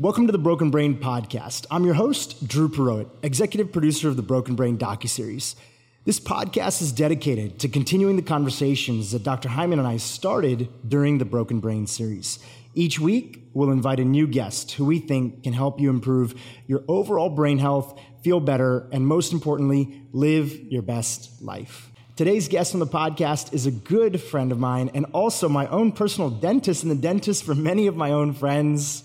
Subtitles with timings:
[0.00, 1.66] Welcome to the Broken Brain Podcast.
[1.72, 5.56] I'm your host, Dhru Purohit, executive producer of the Broken Brain docuseries.
[6.04, 9.48] This podcast is dedicated to continuing the conversations that Dr.
[9.48, 12.38] Hyman and I started during the Broken Brain series.
[12.76, 16.84] Each week, we'll invite a new guest who we think can help you improve your
[16.86, 21.90] overall brain health, feel better, and most importantly, live your best life.
[22.14, 25.90] Today's guest on the podcast is a good friend of mine and also my own
[25.90, 29.02] personal dentist and the dentist for many of my own friends,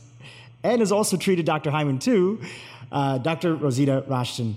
[0.64, 1.72] and has also treated Dr.
[1.72, 2.42] Hyman too,
[2.92, 3.56] uh, Dr.
[3.56, 4.56] Rouzita Rashtian.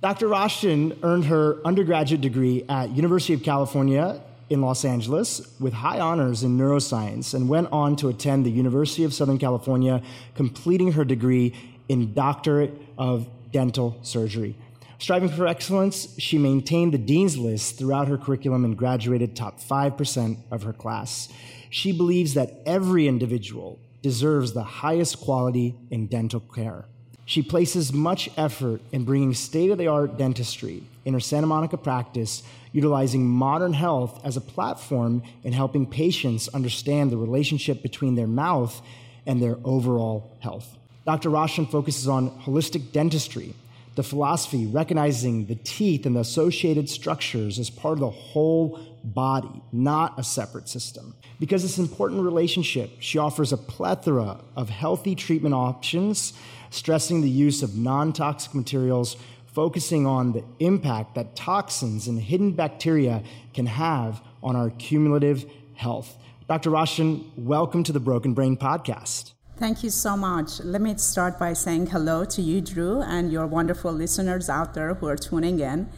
[0.00, 0.28] Dr.
[0.28, 6.42] Rashtian earned her undergraduate degree at University of California in Los Angeles with high honors
[6.42, 10.02] in neuroscience and went on to attend the University of Southern California,
[10.34, 11.54] completing her degree
[11.88, 14.56] in Doctorate of Dental Surgery.
[14.98, 20.36] Striving for excellence, she maintained the dean's list throughout her curriculum and graduated top 5%
[20.50, 21.28] of her class.
[21.70, 26.84] She believes that every individual deserves the highest quality in dental care.
[27.24, 31.76] She places much effort in bringing state of the art dentistry in her Santa Monica
[31.76, 32.42] practice,
[32.72, 38.82] utilizing modern health as a platform in helping patients understand the relationship between their mouth
[39.24, 40.76] and their overall health.
[41.04, 41.30] Dr.
[41.30, 43.54] Rashtian focuses on holistic dentistry,
[43.94, 49.62] the philosophy recognizing the teeth and the associated structures as part of the whole body,
[49.72, 51.14] not a separate system.
[51.40, 56.32] Because an important relationship, she offers a plethora of healthy treatment options
[56.70, 62.52] stressing the use of non toxic materials, focusing on the impact that toxins and hidden
[62.52, 63.22] bacteria
[63.54, 66.16] can have on our cumulative health.
[66.48, 66.70] Dr.
[66.70, 69.32] Rashtian, welcome to the Broken Brain Podcast.
[69.58, 70.60] Thank you so much.
[70.60, 74.94] Let me start by saying hello to you, Dhru, and your wonderful listeners out there
[74.94, 75.88] who are tuning in.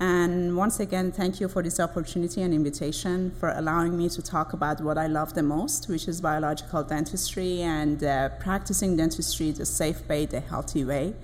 [0.00, 4.54] And once again, thank you for this opportunity and invitation for allowing me to talk
[4.54, 9.66] about what I love the most, which is biological dentistry and uh, practicing dentistry the
[9.66, 11.14] safe way, the healthy way.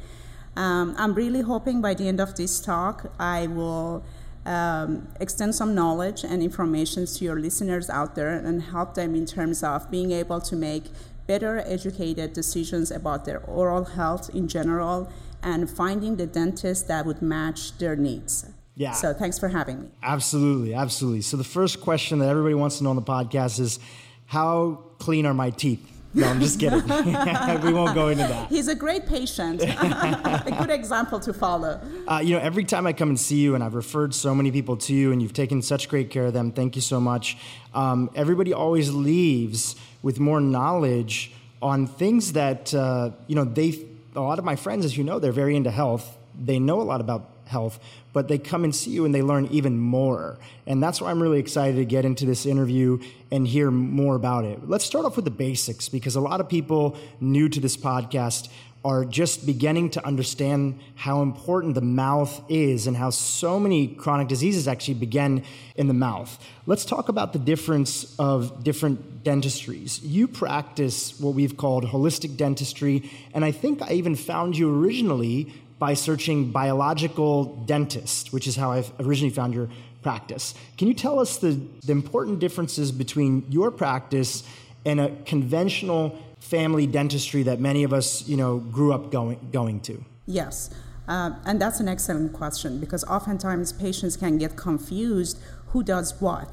[0.56, 4.04] Um, I'm really hoping by the end of this talk, I will
[4.44, 9.24] um, extend some knowledge and information to your listeners out there and help them in
[9.24, 10.84] terms of being able to make
[11.26, 15.10] better educated decisions about their oral health in general
[15.42, 18.46] and finding the dentist that would match their needs.
[18.76, 18.92] Yeah.
[18.92, 19.88] So thanks for having me.
[20.02, 21.22] Absolutely, absolutely.
[21.22, 23.78] So the first question that everybody wants to know on the podcast is
[24.26, 25.92] how clean are my teeth?
[26.12, 26.80] No, I'm just kidding.
[27.62, 28.48] we won't go into that.
[28.48, 31.80] He's a great patient, a good example to follow.
[32.06, 34.50] Uh, you know, every time I come and see you, and I've referred so many
[34.50, 36.52] people to you, and you've taken such great care of them.
[36.52, 37.36] Thank you so much.
[37.74, 43.44] Um, everybody always leaves with more knowledge on things that uh, you know.
[43.44, 46.16] They a lot of my friends, as you know, they're very into health.
[46.38, 47.78] They know a lot about health,
[48.12, 50.38] but they come and see you and they learn even more.
[50.66, 52.98] And that's why I'm really excited to get into this interview
[53.30, 54.68] and hear more about it.
[54.68, 58.48] Let's start off with the basics because a lot of people new to this podcast
[58.86, 64.28] are just beginning to understand how important the mouth is and how so many chronic
[64.28, 65.42] diseases actually begin
[65.74, 66.38] in the mouth.
[66.66, 70.00] Let's talk about the difference of different dentistries.
[70.04, 75.52] You practice what we've called holistic dentistry, and I think I even found you originally
[75.78, 79.68] by searching biological dentist, which is how I originally found your
[80.02, 80.54] practice.
[80.78, 84.42] Can you tell us the, the important differences between your practice
[84.84, 89.80] and a conventional family dentistry that many of us, you know, grew up going, going
[89.80, 90.04] to?
[90.26, 90.70] Yes.
[91.08, 95.38] Uh, and that's an excellent question because oftentimes patients can get confused
[95.68, 96.50] who does what.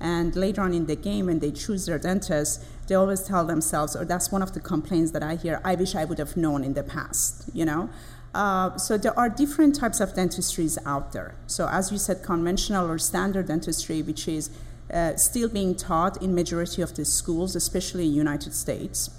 [0.00, 3.96] And later on in the game, when they choose their dentist, they always tell themselves,
[3.96, 6.64] or that's one of the complaints that I hear, I wish I would have known
[6.64, 7.88] in the past, you know?
[8.34, 11.36] Uh, so there are different types of dentistries out there.
[11.46, 14.50] So as you said, conventional or standard dentistry, which is
[14.92, 19.10] uh, still being taught in majority of the schools, especially in United States,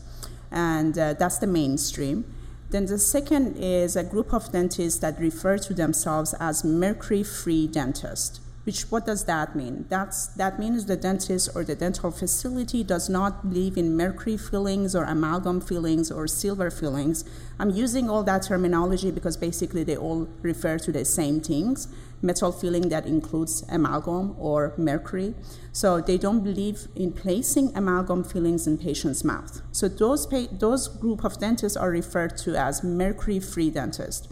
[0.52, 2.26] and uh, that's the mainstream.
[2.70, 8.42] Then the second is a group of dentists that refer to themselves as mercury-free dentists.
[8.66, 9.86] Which what does that mean?
[9.90, 14.96] That's that means the dentist or the dental facility does not believe in mercury fillings
[14.96, 17.24] or amalgam fillings or silver fillings.
[17.60, 21.88] I'm using all that terminology because basically they all refer to the same things.
[22.24, 25.36] Metal filling that includes amalgam or mercury.
[25.72, 29.62] So they don't believe in placing amalgam fillings in patient's mouth.
[29.72, 34.28] So those pa- those group of dentists are referred to as mercury-free dentists.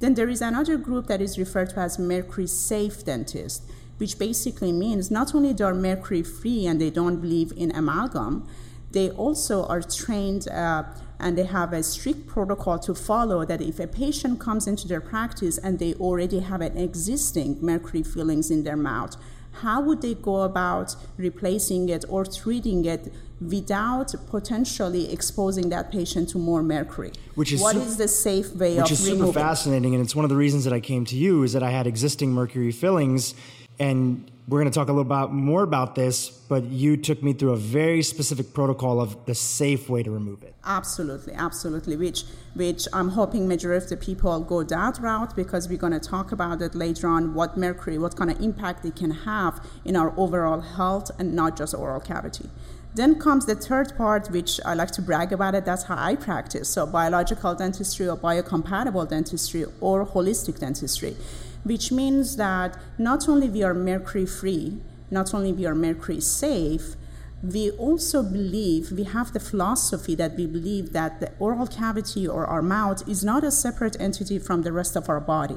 [0.00, 3.62] Then there is another group that is referred to as mercury safe dentist,
[3.98, 8.48] which basically means not only they are mercury free and they don't believe in amalgam,
[8.92, 10.84] they also are trained uh,
[11.20, 15.00] and they have a strict protocol to follow that if a patient comes into their
[15.00, 19.16] practice and they already have an existing mercury fillings in their mouth,
[19.62, 26.28] how would they go about replacing it or treating it without potentially exposing that patient
[26.28, 27.12] to more mercury?
[27.34, 30.02] Which is what su- is the safe way which of Which is super fascinating and
[30.02, 32.32] it's one of the reasons that i came to you is that i had existing
[32.32, 33.34] mercury fillings
[33.78, 37.32] and we're going to talk a little about more about this but you took me
[37.32, 41.96] through a very specific protocol of the safe way to remove it Absolutely, absolutely.
[41.96, 45.98] Which, which I'm hoping majority of the people go that route because we're going to
[45.98, 47.32] talk about it later on.
[47.32, 51.56] What mercury, what kind of impact it can have in our overall health, and not
[51.56, 52.50] just oral cavity.
[52.94, 55.64] Then comes the third part, which I like to brag about it.
[55.64, 56.68] That's how I practice.
[56.68, 61.16] So biological dentistry or biocompatible dentistry or holistic dentistry,
[61.64, 64.78] which means that not only we are mercury free,
[65.10, 66.96] not only we are mercury safe,
[67.42, 72.44] we also believe we have the philosophy that we believe that the oral cavity or
[72.46, 75.56] our mouth is not a separate entity from the rest of our body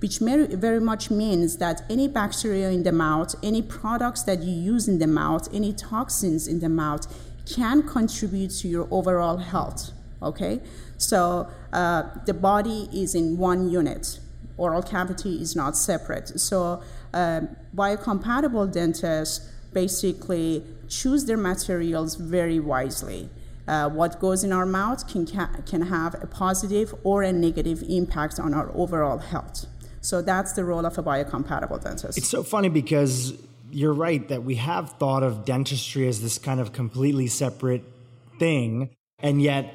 [0.00, 4.88] which very, much means that any bacteria in the mouth any products that you use
[4.88, 7.06] in the mouth any toxins in the mouth
[7.44, 9.90] can contribute to your overall health
[10.22, 10.60] okay?
[10.96, 14.18] So uh, the body is in one unit
[14.58, 16.82] oral cavity is not separate so
[17.14, 17.40] uh,
[17.74, 23.28] biocompatible dentists basically choose their materials very wisely.
[23.66, 27.84] Uh, what goes in our mouth can, ca- can have a positive or a negative
[27.88, 29.66] impact on our overall health.
[30.00, 32.16] So that's the role of a biocompatible dentist.
[32.16, 33.34] It's so funny because
[33.70, 37.84] you're right that we have thought of dentistry as this kind of completely separate
[38.38, 39.74] thing, and yet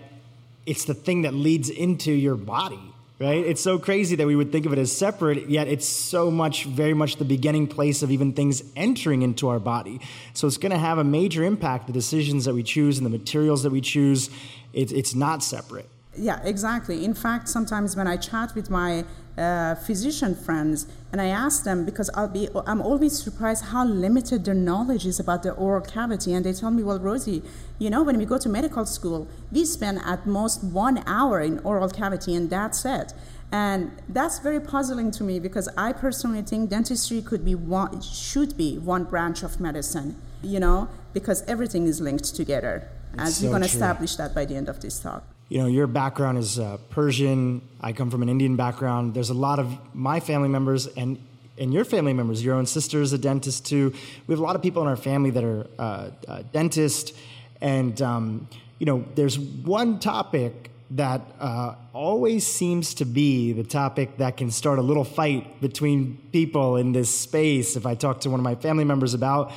[0.66, 2.93] it's the thing that leads into your body,
[3.24, 3.46] right?
[3.46, 6.66] It's so crazy that we would think of it as separate, yet it's so much,
[6.66, 10.02] very much the beginning place of even things entering into our body.
[10.34, 13.10] So it's going to have a major impact, the decisions that we choose and the
[13.10, 14.30] materials that we choose.
[14.74, 15.88] It's, it's not separate.
[16.18, 17.06] Yeah, exactly.
[17.06, 19.06] In fact, sometimes when I chat with my
[19.38, 24.46] uh, physician friends and I ask them because I'll be I'm always surprised how limited
[24.46, 27.42] their knowledge is about the oral cavity and they tell me well Rosie
[27.80, 31.60] you know when we go to medical school we spend at most one hour in
[31.60, 33.14] oral cavity and that's it.
[33.52, 38.58] And that's very puzzling to me because I personally think dentistry could be one should
[38.58, 42.88] be one branch of medicine you know because everything is linked together
[43.18, 45.68] as so we're going to establish that by the end of this talk you know,
[45.68, 47.62] your background is uh, Persian.
[47.80, 49.14] I come from an Indian background.
[49.14, 51.24] There's a lot of my family members and
[51.60, 52.44] and your family members.
[52.44, 53.94] Your own sister is a dentist too.
[54.26, 57.14] We have a lot of people in our family that are uh, uh, dentists,
[57.62, 58.48] and um,
[58.80, 64.50] you know, there's one topic that uh, always seems to be the topic that can
[64.50, 67.76] start a little fight between people in this space.
[67.76, 69.52] If I talk to one of my family members about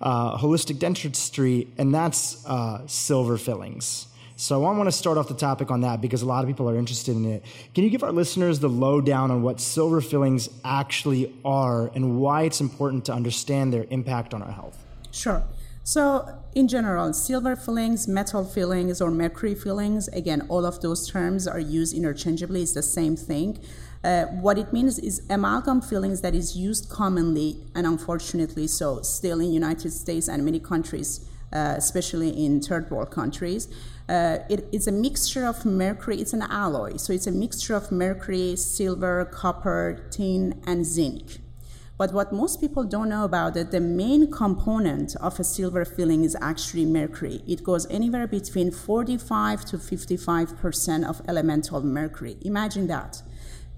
[0.00, 4.06] uh, holistic dentistry, and that's uh, silver fillings.
[4.36, 6.68] So I want to start off the topic on that because a lot of people
[6.68, 7.44] are interested in it.
[7.74, 12.42] Can you give our listeners the lowdown on what silver fillings actually are and why
[12.42, 14.78] it's important to understand their impact on our health?
[15.10, 15.44] Sure.
[15.84, 21.48] So, in general, silver fillings, metal fillings, or mercury fillings, again, all of those terms
[21.48, 22.62] are used interchangeably.
[22.62, 23.58] It's the same thing.
[24.04, 29.40] Uh, what it means is amalgam fillings that is used commonly and unfortunately so still
[29.40, 33.68] in United States and many countries, uh, especially in third world countries.
[34.08, 38.56] Uh, it's a mixture of mercury, it's an alloy, so it's a mixture of mercury,
[38.56, 41.38] silver, copper, tin, and zinc.
[41.98, 46.24] But what most people don't know about it, the main component of a silver filling
[46.24, 47.42] is actually mercury.
[47.46, 52.38] It goes anywhere between 45 to 55% of elemental mercury.
[52.42, 53.22] Imagine that.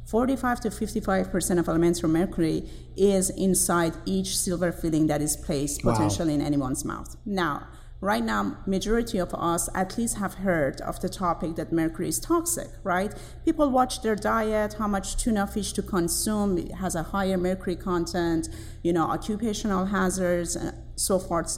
[0.07, 5.93] 45 to 55% of elemental mercury is inside each silver filling that is placed Wow.
[5.93, 7.17] potentially in anyone's mouth.
[7.27, 7.67] Now,
[8.05, 12.21] right now majority of us at least have heard of the topic that mercury is
[12.21, 13.13] toxic right
[13.47, 17.75] people watch their diet how much tuna fish to consume it has a higher mercury
[17.75, 18.47] content
[18.83, 21.57] you know occupational hazards and so forth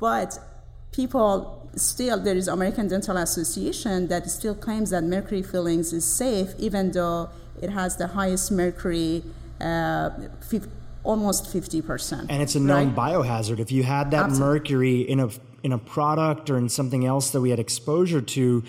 [0.00, 0.38] but
[0.90, 6.54] people still there is american dental association that still claims that mercury fillings is safe
[6.58, 7.28] even though
[7.60, 9.22] it has the highest mercury
[9.60, 10.10] uh,
[11.04, 13.12] almost 50% And it's a known right?
[13.12, 13.58] biohazard.
[13.58, 14.54] If you had that Absolutely.
[14.54, 15.28] mercury in a
[15.64, 18.62] in a product or in something else that we had exposure to,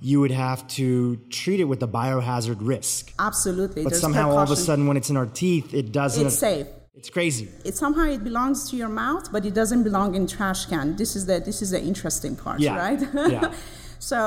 [0.00, 3.12] you would have to treat it with the biohazard risk.
[3.18, 6.26] absolutely But There's somehow all of a sudden when it's in our teeth, it doesn't
[6.26, 7.48] it's safe It's crazy.
[7.64, 10.86] it somehow it belongs to your mouth, but it doesn't belong in trash can.
[10.96, 12.76] This is the this is the interesting part, Yeah.
[12.86, 13.00] right?
[13.36, 13.54] Yeah.
[14.10, 14.18] so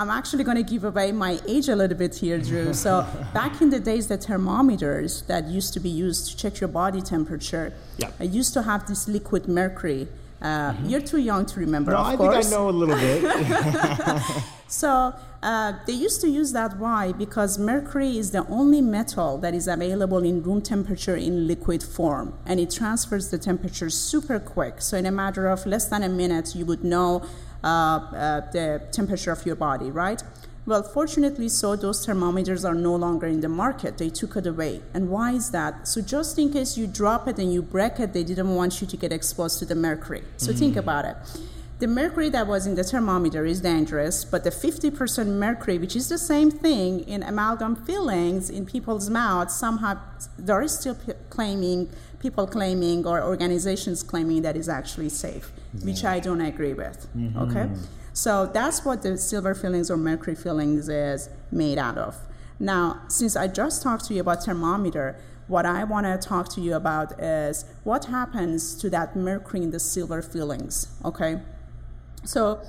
[0.00, 2.74] I'm actually going to give away my age a little bit here, Dhru.
[2.74, 2.92] So
[3.40, 7.00] back in the days, the thermometers that used to be used to check your body
[7.14, 8.10] temperature, Yeah.
[8.20, 10.02] I used to have this liquid mercury.
[10.42, 12.48] Uh, You're too young to remember, No, of I course.
[12.48, 14.22] think I know a little bit.
[14.72, 17.12] So uh, they used to use that why?
[17.12, 22.32] Because mercury is the only metal that is available in room temperature in liquid form,
[22.46, 24.80] and it transfers the temperature super quick.
[24.80, 27.22] So in a matter of less than a minute, you would know
[27.62, 30.22] uh, uh, the temperature of your body, right?
[30.64, 33.98] Well, fortunately, so those thermometers are no longer in the market.
[33.98, 34.80] They took it away.
[34.94, 35.88] And why is that?
[35.88, 38.86] So, just in case you drop it and you break it, they didn't want you
[38.86, 40.22] to get exposed to the mercury.
[40.36, 40.58] So, mm.
[40.58, 41.16] think about it.
[41.80, 46.08] The mercury that was in the thermometer is dangerous, but the 50% mercury, which is
[46.08, 49.98] the same thing in amalgam fillings in people's mouths, somehow
[50.38, 51.90] there is still p- claiming,
[52.20, 55.84] people claiming, or organizations claiming that is actually safe, yeah.
[55.84, 57.08] which I don't agree with.
[57.16, 57.38] Mm-hmm.
[57.50, 57.68] Okay?
[58.12, 62.16] So that's what the silver fillings or mercury fillings is made out of.
[62.58, 65.16] Now, since I just talked to you about thermometer,
[65.48, 69.70] what I want to talk to you about is what happens to that mercury in
[69.70, 71.40] the silver fillings, okay?
[72.24, 72.62] So,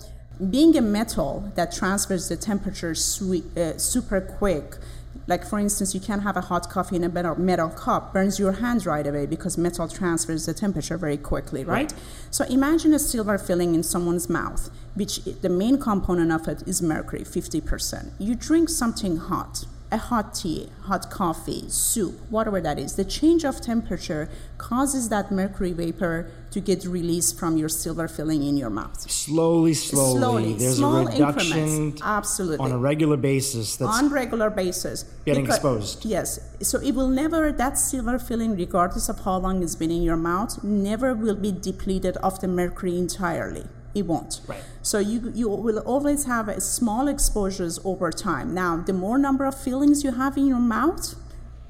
[0.50, 4.78] being a metal that transfers the temperature sweet, uh, super quick,
[5.28, 8.40] like for instance, you can have a hot coffee in a metal, metal cup, burns
[8.40, 11.92] your hand right away because metal transfers the temperature very quickly, right?
[11.92, 12.02] right?
[12.30, 16.82] So imagine a silver filling in someone's mouth, which the main component of it is
[16.82, 18.12] mercury, 50%.
[18.20, 23.46] You drink something hot, a hot tea, hot coffee, soup, whatever that is, the change
[23.46, 28.72] of temperature causes that mercury vapor to get released from your silver filling in your
[28.72, 29.00] mouth.
[29.10, 30.20] Slowly, slowly.
[30.20, 32.66] slowly There's Small a reduction Absolutely.
[32.66, 33.76] on a regular basis.
[33.78, 35.04] That's on regular basis.
[35.26, 36.06] Getting because, exposed.
[36.06, 36.40] Yes.
[36.62, 40.18] So it will never, that silver filling, regardless of how long it's been in your
[40.18, 44.42] mouth, never will be depleted of the mercury entirely it won't.
[44.48, 44.64] Right.
[44.82, 48.54] So you you will always have a small exposures over time.
[48.54, 51.16] Now, the more number of fillings you have in your mouth,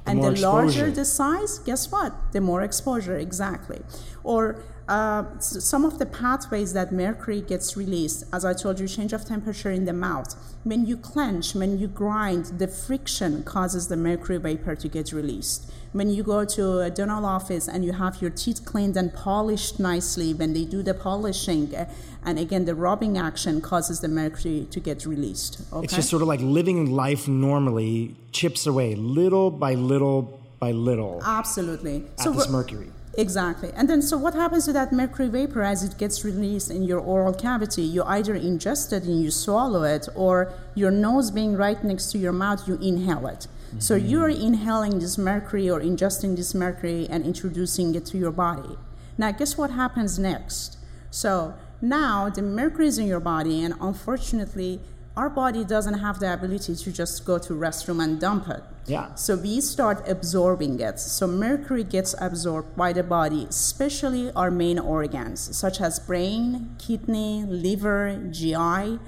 [0.05, 0.47] the and the exposure.
[0.47, 2.13] larger the size, guess what?
[2.31, 3.81] The more exposure, exactly.
[4.23, 9.13] Or uh, some of the pathways that mercury gets released, as I told you, change
[9.13, 10.35] of temperature in the mouth.
[10.63, 15.71] When you clench, when you grind, the friction causes the mercury vapor to get released
[15.93, 19.79] when you go to a dental office and you have your teeth cleaned and polished
[19.79, 21.85] nicely, when they do the polishing, uh,
[22.25, 25.61] and again, the rubbing action causes the mercury to get released.
[25.71, 25.83] Okay?
[25.83, 31.21] It's just sort of like living life normally chips away little by little by little.
[31.23, 32.05] Absolutely.
[32.17, 32.89] At so this mercury.
[33.15, 33.71] Exactly.
[33.75, 36.99] And then, so what happens to that mercury vapor as it gets released in your
[36.99, 37.83] oral cavity?
[37.83, 42.17] You either ingest it and you swallow it, or your nose being right next to
[42.17, 43.47] your mouth, you inhale it.
[43.79, 44.07] So mm-hmm.
[44.07, 48.77] you're inhaling this mercury or ingesting this mercury and introducing it to your body.
[49.17, 50.77] Now, guess what happens next?
[51.11, 51.53] So
[51.83, 54.79] now the mercury is in your body, and unfortunately,
[55.17, 58.63] our body doesn't have the ability to just go to restroom and dump it.
[58.85, 59.13] Yeah.
[59.15, 60.99] So we start absorbing it.
[60.99, 67.43] So mercury gets absorbed by the body, especially our main organs, such as brain, kidney,
[67.43, 68.99] liver, GI.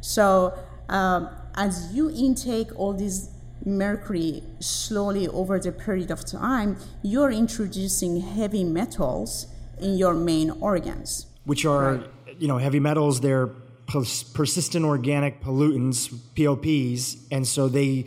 [0.00, 3.30] So um, as you intake all these
[3.64, 9.46] mercury slowly over the period of time, you're introducing heavy metals
[9.78, 11.26] in your main organs.
[11.44, 12.10] Which are, right.
[12.38, 13.48] You know, heavy metals, they're
[13.86, 18.06] persistent organic pollutants, POPs, and so they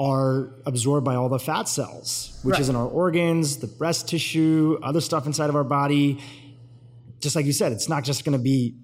[0.00, 2.60] are absorbed by all the fat cells, which right.
[2.60, 6.22] is in our organs, the breast tissue, other stuff inside of our body.
[7.20, 8.76] Just like you said, it's not just going to be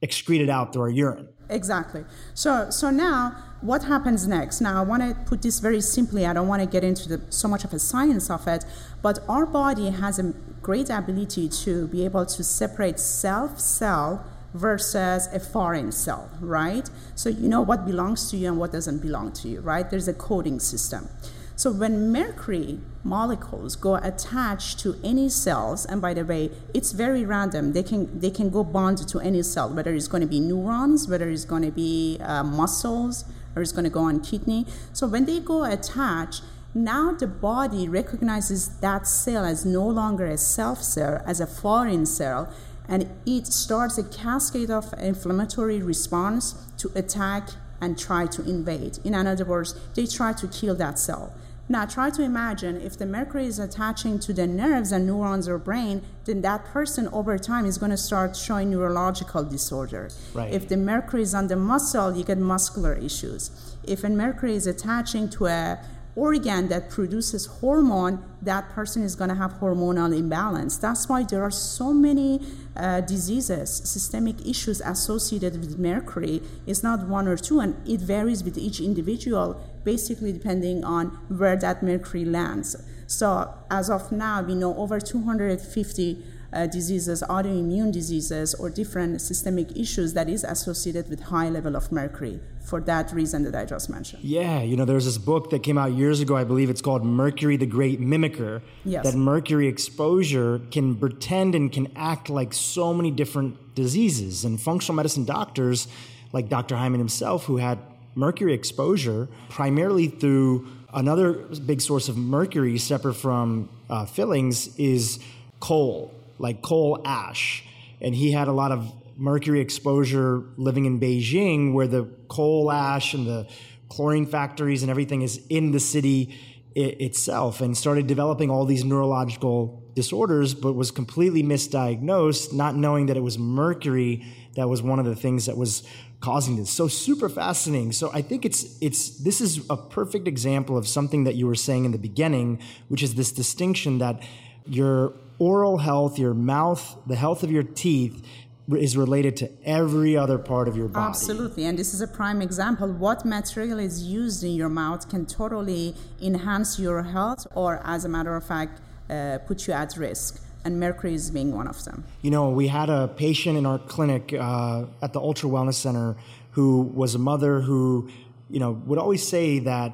[0.00, 1.28] excreted out through our urine.
[1.50, 2.04] Exactly.
[2.34, 4.60] So, so now what happens next?
[4.60, 6.24] Now, I want to put this very simply.
[6.26, 8.64] I don't want to get into the, so much of a science of it,
[9.02, 15.28] but our body has a great ability to be able to separate self cell versus
[15.32, 16.88] a foreign cell, right?
[17.14, 19.88] So you know what belongs to you and what doesn't belong to you, right?
[19.88, 21.08] There's a coding system.
[21.56, 27.24] So when mercury molecules go attached to any cells, and by the way, it's very
[27.24, 27.72] random.
[27.72, 31.08] They can they can go bond to any cell, whether it's going to be neurons,
[31.08, 34.66] whether it's going to be uh, muscles, or it's going to go on kidney.
[34.92, 36.40] So when they go attach,
[36.74, 42.06] now the body recognizes that cell as no longer a self cell, as a foreign
[42.06, 42.52] cell,
[42.88, 47.50] and it starts a cascade of inflammatory response to attack
[47.80, 48.98] and try to invade.
[49.04, 51.34] In other words, they try to kill that cell.
[51.68, 55.58] Now try to imagine if the mercury is attaching to the nerves and neurons or
[55.58, 60.10] brain, then that person over time is going to start showing neurological disorder.
[60.34, 60.52] Right.
[60.52, 63.76] If the mercury is on the muscle, you get muscular issues.
[63.84, 65.78] If a mercury is attaching to a
[66.14, 70.76] organ that produces hormone, that person is going to have hormonal imbalance.
[70.76, 72.40] That's why there are so many
[72.76, 76.42] uh, diseases, systemic issues associated with mercury.
[76.66, 81.56] It's not one or two, and it varies with each individual, basically depending on where
[81.56, 82.76] that mercury lands.
[83.06, 89.76] So, as of now, we know over 250 uh, diseases, autoimmune diseases, or different systemic
[89.76, 93.90] issues that is associated with high level of mercury for that reason that I just
[93.90, 94.22] mentioned.
[94.24, 97.04] Yeah, you know, there's this book that came out years ago, I believe it's called
[97.04, 98.62] Mercury the Great Mimicker.
[98.84, 99.04] Yes.
[99.04, 104.44] That mercury exposure can pretend and can act like so many different diseases.
[104.44, 105.88] And functional medicine doctors,
[106.32, 106.76] like Dr.
[106.76, 107.78] Hyman himself, who had
[108.14, 115.18] mercury exposure primarily through another big source of mercury separate from uh, fillings is
[115.60, 117.64] coal, like coal ash.
[118.00, 123.14] And he had a lot of mercury exposure living in Beijing, where the coal ash
[123.14, 123.48] and the
[123.88, 126.34] chlorine factories and everything is in the city
[126.74, 133.16] itself, and started developing all these neurological disorders, but was completely misdiagnosed, not knowing that
[133.16, 135.82] it was mercury that was one of the things that was
[136.20, 136.70] causing this.
[136.70, 137.92] So super fascinating.
[137.92, 141.54] So I think it's it's this is a perfect example of something that you were
[141.54, 144.22] saying in the beginning, which is this distinction that
[144.66, 148.24] your oral health, your mouth, the health of your teeth
[148.70, 151.08] is related to every other part of your body.
[151.08, 151.64] Absolutely.
[151.64, 152.88] And this is a prime example.
[152.92, 158.08] What material is used in your mouth can totally enhance your health or, as a
[158.08, 160.40] matter of fact, uh, put you at risk.
[160.64, 162.04] And mercury is being one of them.
[162.22, 166.14] You know, we had a patient in our clinic uh, at the Ultra Wellness Center
[166.52, 168.08] who was a mother who,
[168.48, 169.92] you know, would always say that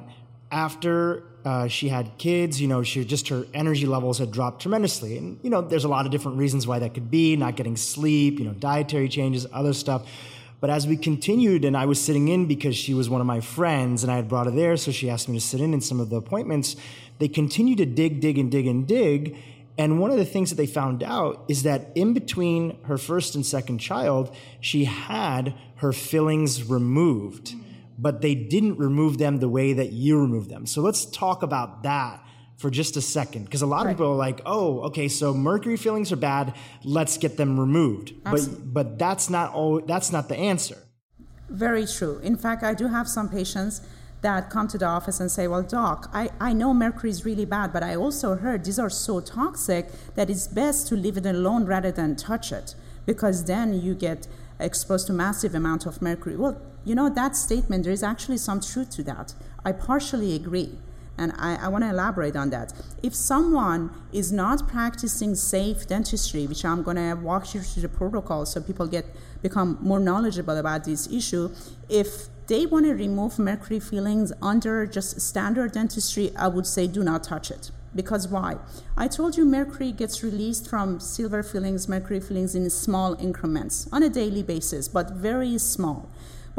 [0.51, 5.17] after uh, she had kids, you know, she just her energy levels had dropped tremendously.
[5.17, 7.75] And, you know, there's a lot of different reasons why that could be not getting
[7.75, 10.07] sleep, you know, dietary changes, other stuff.
[10.59, 13.39] But as we continued, and I was sitting in because she was one of my
[13.39, 15.81] friends and I had brought her there, so she asked me to sit in in
[15.81, 16.75] some of the appointments.
[17.17, 19.35] They continued to dig, dig, and dig and dig.
[19.75, 23.33] And one of the things that they found out is that in between her first
[23.33, 27.55] and second child, she had her fillings removed
[28.01, 30.65] but they didn't remove them the way that you remove them.
[30.65, 32.23] So let's talk about that
[32.57, 33.91] for just a second because a lot right.
[33.91, 36.53] of people are like, "Oh, okay, so mercury fillings are bad.
[36.83, 38.65] Let's get them removed." Absolutely.
[38.65, 39.81] But but that's not all.
[39.81, 40.77] That's not the answer.
[41.49, 42.19] Very true.
[42.19, 43.81] In fact, I do have some patients
[44.21, 47.45] that come to the office and say, Well, doc, I, I know mercury is really
[47.45, 51.25] bad, but I also heard these are so toxic that it's best to leave it
[51.25, 52.75] alone rather than touch it
[53.05, 54.27] because then you get
[54.59, 56.35] exposed to massive amount of mercury.
[56.35, 59.33] Well, you know, that statement, there is actually some truth to that.
[59.65, 60.77] I partially agree.
[61.17, 62.71] And I, I want to elaborate on that.
[63.03, 67.89] If someone is not practicing safe dentistry, which I'm going to walk you through the
[67.89, 69.05] protocol so people get
[69.41, 71.49] become more knowledgeable about this issue,
[71.89, 77.03] if they want to remove mercury fillings under just standard dentistry, I would say do
[77.03, 77.71] not touch it.
[77.93, 78.57] Because why?
[78.95, 84.03] I told you mercury gets released from silver fillings, mercury fillings in small increments on
[84.03, 86.09] a daily basis, but very small.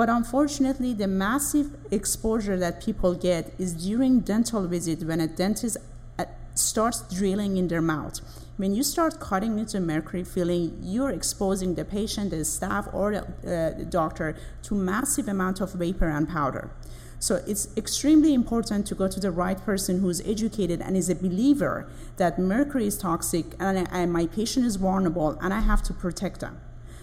[0.00, 5.76] But unfortunately, the massive exposure that people get is during dental visit when a dentist
[6.18, 8.18] uh, starts drilling in their mouth.
[8.56, 13.82] When you start cutting into mercury filling, you're exposing the patient, the staff, or the
[13.82, 16.70] uh, doctor to massive amount of vapor and powder.
[17.18, 21.14] So it's extremely important to go to the right person who's educated and is a
[21.14, 21.86] believer
[22.16, 26.40] that mercury is toxic and, and my patient is vulnerable and I have to protect
[26.40, 26.58] them.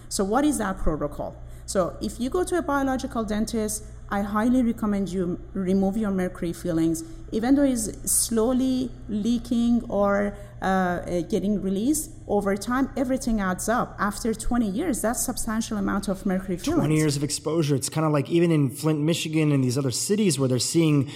[0.08, 1.36] So, what is that protocol?
[1.68, 6.54] So, if you go to a biological dentist, I highly recommend you remove your mercury
[6.54, 12.88] fillings, even though it's slowly leaking or uh, uh, getting released over time.
[12.96, 13.94] Everything adds up.
[13.98, 16.78] After 20 years, that's substantial amount of mercury fillings.
[16.78, 17.74] 20 years of exposure.
[17.74, 21.10] It's kind of like even in Flint, Michigan, and these other cities where they're seeing,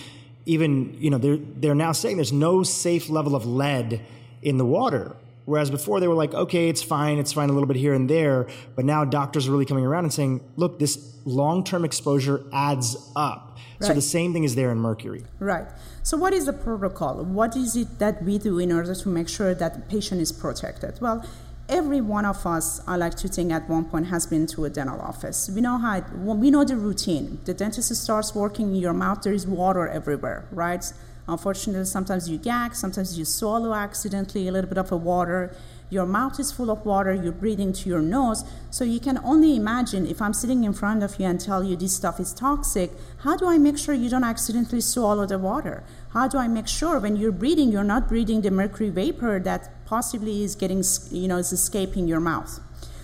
[0.44, 4.02] even you know, they're they're now saying there's no safe level of lead
[4.42, 7.66] in the water Whereas before they were like, okay, it's fine, it's fine a little
[7.66, 8.46] bit here and there.
[8.76, 12.96] But now doctors are really coming around and saying, look, this long term exposure adds
[13.16, 13.58] up.
[13.80, 13.88] Right.
[13.88, 15.24] So the same thing is there in mercury.
[15.40, 15.66] Right.
[16.04, 17.24] So what is the protocol?
[17.24, 20.30] What is it that we do in order to make sure that the patient is
[20.30, 21.00] protected?
[21.00, 21.24] Well,
[21.68, 24.70] every one of us, I like to think, at one point has been to a
[24.70, 25.50] dental office.
[25.52, 25.98] We know how.
[25.98, 27.40] It, we know the routine.
[27.44, 29.22] The dentist starts working in your mouth.
[29.22, 30.84] There is water everywhere, right?
[31.28, 35.54] Unfortunately, sometimes you gag, sometimes you swallow accidentally a little bit of a water.
[35.88, 38.44] Your mouth is full of water, you're breathing to your nose.
[38.70, 41.76] So you can only imagine if I'm sitting in front of you and tell you
[41.76, 45.84] this stuff is toxic, how do I make sure you don't accidentally swallow the water?
[46.12, 49.70] How do I make sure when you're breathing, you're not breathing the mercury vapor that
[49.84, 52.58] possibly is getting, you know, is escaping your mouth?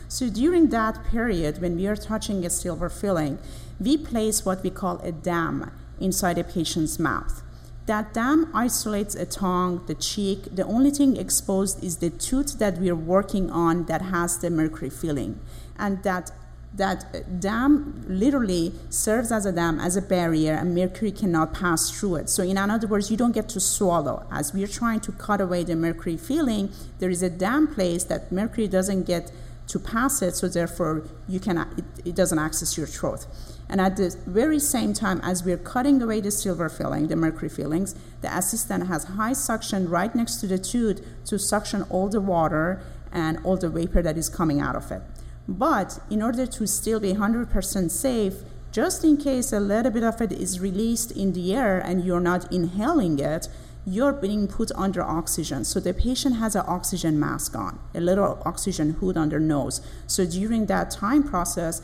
[0.08, 3.38] So during that period, when we are touching a silver filling,
[3.78, 7.42] we place what we call a dam inside a patient's mouth.
[7.88, 10.54] That dam isolates a tongue, the cheek.
[10.54, 14.50] The only thing exposed is the tooth that we are working on that has the
[14.50, 15.40] mercury filling.
[15.78, 16.30] And that
[16.74, 21.90] that uh, dam literally serves as a dam, as a barrier, and mercury cannot pass
[21.90, 22.28] through it.
[22.28, 24.26] So, in other words, you don't get to swallow.
[24.30, 28.30] As we're trying to cut away the mercury filling, there is a dam place that
[28.30, 29.32] mercury doesn't get
[29.68, 33.26] to pass it, so therefore you can it, it doesn't access your throat.
[33.68, 37.50] And at the very same time, as we're cutting away the silver filling, the mercury
[37.50, 42.20] fillings, the assistant has high suction right next to the tooth to suction all the
[42.20, 45.02] water and all the vapor that is coming out of it.
[45.46, 48.34] But in order to still be 100% safe,
[48.70, 52.20] just in case a little bit of it is released in the air and you're
[52.20, 53.48] not inhaling it,
[53.86, 55.64] you're being put under oxygen.
[55.64, 59.80] So the patient has an oxygen mask on, a little oxygen hood on their nose.
[60.06, 61.80] So during that time process,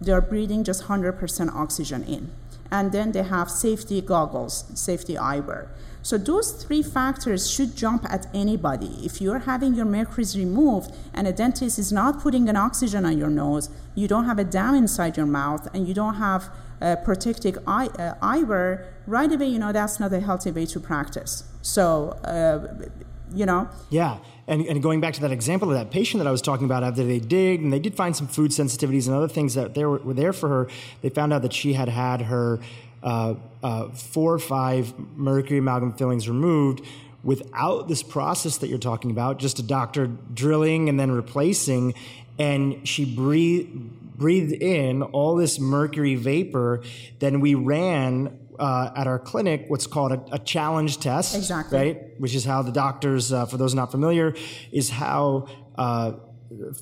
[0.00, 2.30] they're breathing just 100% oxygen in.
[2.70, 5.68] And then they have safety goggles, safety eyewear.
[6.02, 8.98] So those three factors should jump at anybody.
[9.04, 13.18] If you're having your mercuries removed and a dentist is not putting an oxygen on
[13.18, 16.96] your nose, you don't have a dam inside your mouth, and you don't have a
[16.96, 21.44] protective eye, uh, eyewear, right away you know that's not a healthy way to practice.
[21.62, 22.88] So, uh,
[23.34, 23.68] you know.
[23.90, 24.18] Yeah.
[24.48, 26.82] And, and going back to that example of that patient that I was talking about,
[26.82, 29.98] after they did, and they did find some food sensitivities and other things that were,
[29.98, 30.68] were there for her,
[31.02, 32.58] they found out that she had had her
[33.02, 36.84] uh, uh, four or five mercury amalgam fillings removed
[37.22, 41.92] without this process that you're talking about, just a doctor drilling and then replacing.
[42.38, 46.82] And she breathed, breathed in all this mercury vapor.
[47.18, 51.36] Then we ran uh, at our clinic what's called a, a, challenge test.
[51.36, 51.78] Exactly.
[51.78, 52.20] Right?
[52.20, 54.34] Which is how the doctors, uh, for those not familiar,
[54.72, 56.12] is how uh,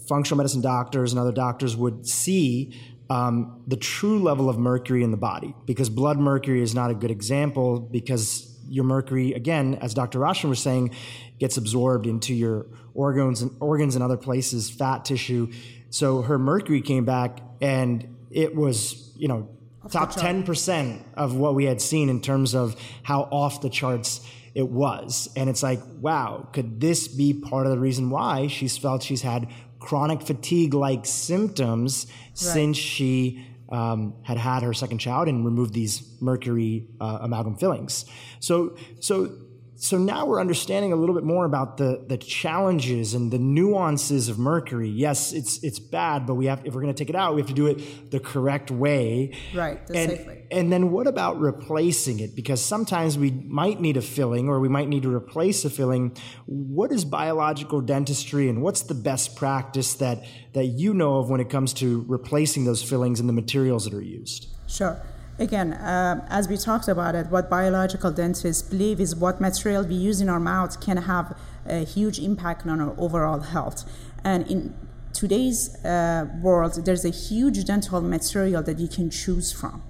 [0.08, 2.74] functional medicine doctors and other doctors would see
[3.10, 5.54] um, the true level of mercury in the body.
[5.66, 10.18] Because blood mercury is not a good example because your mercury, again, as Dr.
[10.18, 10.94] Rashtian was saying,
[11.38, 15.52] gets absorbed into your organs and organs and other places, fat tissue.
[15.90, 19.48] So her mercury came back and it was, you know,
[19.90, 24.20] top 10% of what we had seen in terms of how off the charts
[24.54, 25.28] it was.
[25.36, 29.22] And it's like, wow, could this be part of the reason why she's felt she's
[29.22, 32.38] had chronic fatigue like symptoms right.
[32.38, 38.06] since she um, had had her second child and removed these mercury uh, amalgam fillings?
[38.40, 39.30] So, so
[39.78, 44.28] so now we're understanding a little bit more about the the challenges and the nuances
[44.28, 44.88] of mercury.
[44.88, 47.42] Yes, it's it's bad, but we have if we're going to take it out, we
[47.42, 49.34] have to do it the correct way.
[49.54, 50.46] Right, and, safe way.
[50.50, 52.34] And then what about replacing it?
[52.34, 56.16] Because sometimes we might need a filling or we might need to replace a filling.
[56.46, 61.40] What is biological dentistry and what's the best practice that that you know of when
[61.40, 64.48] it comes to replacing those fillings and the materials that are used?
[64.66, 65.02] Sure.
[65.38, 69.94] Again, uh, as we talked about it, what biological dentists believe is what material we
[69.94, 73.84] use in our mouth can have a huge impact on our overall health.
[74.24, 74.74] And in
[75.12, 79.82] today's uh, world, there's a huge dental material that you can choose from.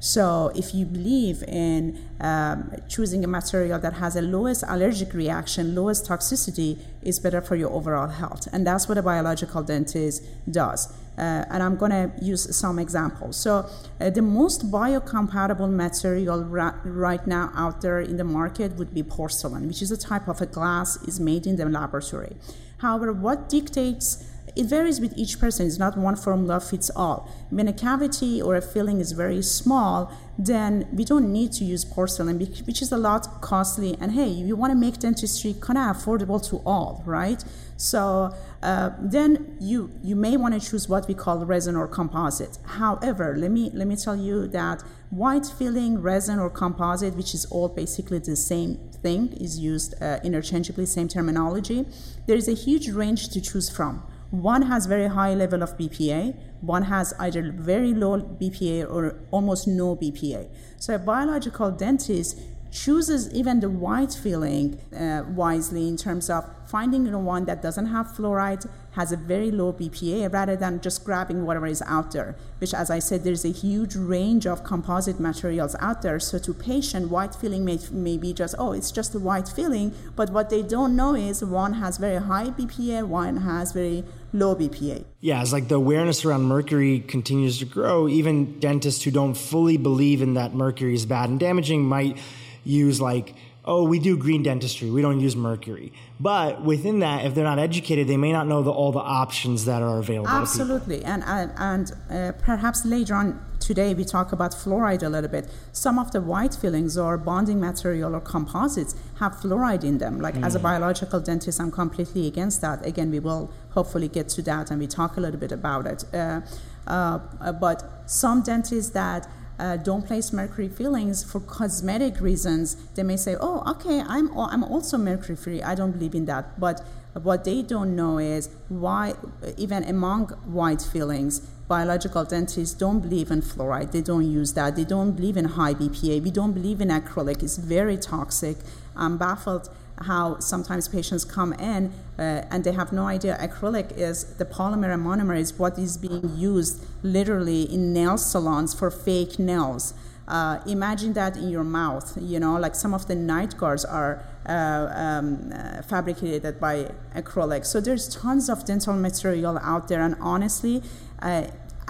[0.00, 5.74] So if you believe in um, choosing a material that has the lowest allergic reaction,
[5.74, 8.48] lowest toxicity, is better for your overall health.
[8.52, 10.92] And that's what a biological dentist does.
[11.18, 13.36] Uh, and I'm going to use some examples.
[13.36, 13.68] So,
[14.00, 19.02] uh, the most biocompatible material ra- right now out there in the market would be
[19.02, 22.36] porcelain, which is a type of a glass is made in the laboratory.
[22.78, 24.24] However, what dictates
[24.56, 25.66] it varies with each person.
[25.66, 27.28] It's not one formula fits all.
[27.50, 31.84] When a cavity or a filling is very small, then we don't need to use
[31.84, 33.96] porcelain, which is a lot costly.
[34.00, 37.44] And hey, you want to make dentistry kind of affordable to all, right?
[37.76, 42.58] So uh, then you you may want to choose what we call resin or composite.
[42.64, 47.46] However, let me let me tell you that white filling, resin or composite, which is
[47.46, 51.86] all basically the same thing, is used uh, interchangeably, same terminology.
[52.26, 54.02] There is a huge range to choose from.
[54.30, 59.66] One has very high level of BPA, one has either very low BPA or almost
[59.66, 60.48] no BPA.
[60.78, 62.38] So a biological dentist
[62.70, 67.86] chooses even the white filling uh, wisely in terms of finding the one that doesn't
[67.86, 72.36] have fluoride, has a very low BPA, rather than just grabbing whatever is out there.
[72.58, 76.18] Which, as I said, there's a huge range of composite materials out there.
[76.18, 79.94] So to patient, white filling may, may be just, oh, it's just a white filling,
[80.16, 84.54] but what they don't know is one has very high BPA, one has very low
[84.54, 85.04] BPA.
[85.20, 88.08] Yeah, it's like the awareness around mercury continues to grow.
[88.08, 92.18] Even dentists who don't fully believe in that mercury is bad and damaging might
[92.64, 95.92] use like oh, we do green dentistry, we don't use mercury.
[96.18, 99.64] But within that, if they're not educated, they may not know the, all the options
[99.66, 100.28] that are available.
[100.28, 105.30] Absolutely, and and, and uh, perhaps later on today we talk about fluoride a little
[105.30, 105.48] bit.
[105.72, 110.20] Some of the white fillings or bonding material or composites have fluoride in them.
[110.20, 110.44] Like mm.
[110.44, 110.62] as a mm.
[110.62, 112.84] biological dentist, I'm completely against that.
[112.86, 116.04] Again, we will hopefully get to that and we talk a little bit about it.
[116.12, 116.40] Uh,
[116.86, 119.28] Uh, uh but some dentists that
[119.60, 122.76] uh, don't place mercury fillings for cosmetic reasons.
[122.94, 125.62] They may say, "Oh, okay, I'm I'm also mercury free.
[125.62, 129.14] I don't believe in that." But what they don't know is why,
[129.56, 130.28] even among
[130.60, 133.92] white fillings, biological dentists don't believe in fluoride.
[133.92, 134.76] They don't use that.
[134.76, 136.22] They don't believe in high BPA.
[136.22, 137.42] We don't believe in acrylic.
[137.42, 138.56] It's very toxic.
[138.96, 139.68] I'm baffled
[140.02, 144.92] how sometimes patients come in uh, and they have no idea acrylic is the polymer
[144.92, 149.94] and monomer is what is being used literally in nail salons for fake nails.
[150.26, 154.24] Uh, imagine that in your mouth, you know, like some of the night guards are
[154.46, 157.66] uh, um, uh, fabricated by acrylic.
[157.66, 160.84] So there's tons of dental material out there, and honestly,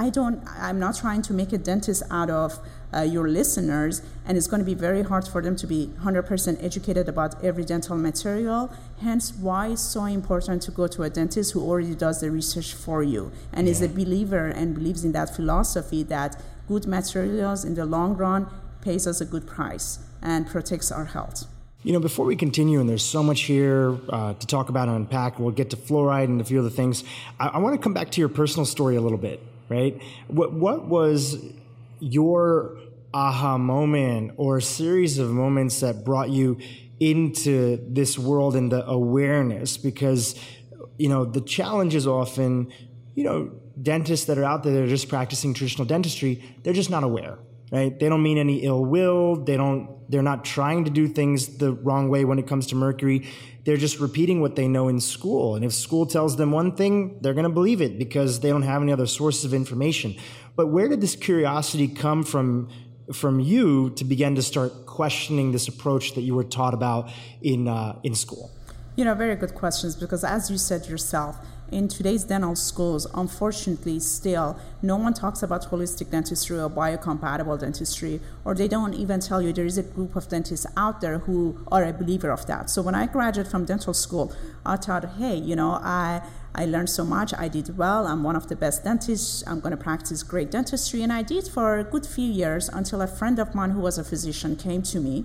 [0.00, 0.42] I don't.
[0.58, 2.58] I'm not trying to make a dentist out of
[2.94, 6.62] uh, your listeners, and it's going to be very hard for them to be 100%
[6.62, 8.70] educated about every dental material.
[9.00, 12.74] Hence, why it's so important to go to a dentist who already does the research
[12.74, 13.72] for you and yeah.
[13.72, 18.46] is a believer and believes in that philosophy that good materials in the long run
[18.80, 21.46] pays us a good price and protects our health.
[21.82, 24.98] You know, before we continue, and there's so much here uh, to talk about and
[24.98, 27.04] unpack, we'll get to fluoride and a few other things.
[27.38, 30.00] I, I want to come back to your personal story a little bit, right?
[30.28, 31.42] What, what was
[32.00, 32.78] your
[33.12, 36.58] aha moment or a series of moments that brought you
[36.98, 39.76] into this world and the awareness?
[39.76, 40.38] Because
[40.98, 42.72] you know the challenge is often
[43.14, 46.90] you know dentists that are out there that are just practicing traditional dentistry they're just
[46.90, 47.38] not aware
[47.70, 47.98] right?
[47.98, 49.36] They don't mean any ill will.
[49.36, 52.74] They don't they're not trying to do things the wrong way when it comes to
[52.74, 53.28] mercury.
[53.64, 55.54] They're just repeating what they know in school.
[55.54, 58.62] And if school tells them one thing they're going to believe it because they don't
[58.62, 60.16] have any other sources of information
[60.56, 62.68] but where did this curiosity come from
[63.12, 67.10] from you to begin to start questioning this approach that you were taught about
[67.42, 68.50] in uh, in school?
[68.96, 71.36] You know, very good questions because as you said yourself,
[71.70, 78.20] in today's dental schools, unfortunately, still no one talks about holistic dentistry or biocompatible dentistry,
[78.44, 81.64] or they don't even tell you there is a group of dentists out there who
[81.70, 82.70] are a believer of that.
[82.70, 84.34] So when I graduated from dental school,
[84.66, 86.22] I thought, hey, you know, I
[86.54, 87.32] I learned so much.
[87.34, 88.06] I did well.
[88.06, 89.44] I'm one of the best dentists.
[89.46, 93.00] I'm going to practice great dentistry, and I did for a good few years until
[93.02, 95.24] a friend of mine who was a physician came to me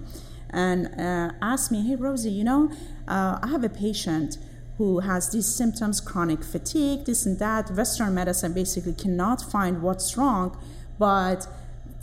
[0.51, 2.71] and uh, asked me, "Hey, Rosie, you know,
[3.07, 4.37] uh, I have a patient."
[4.77, 7.71] who has these symptoms chronic fatigue, this and that.
[7.71, 10.57] Western medicine basically cannot find what's wrong,
[10.99, 11.47] but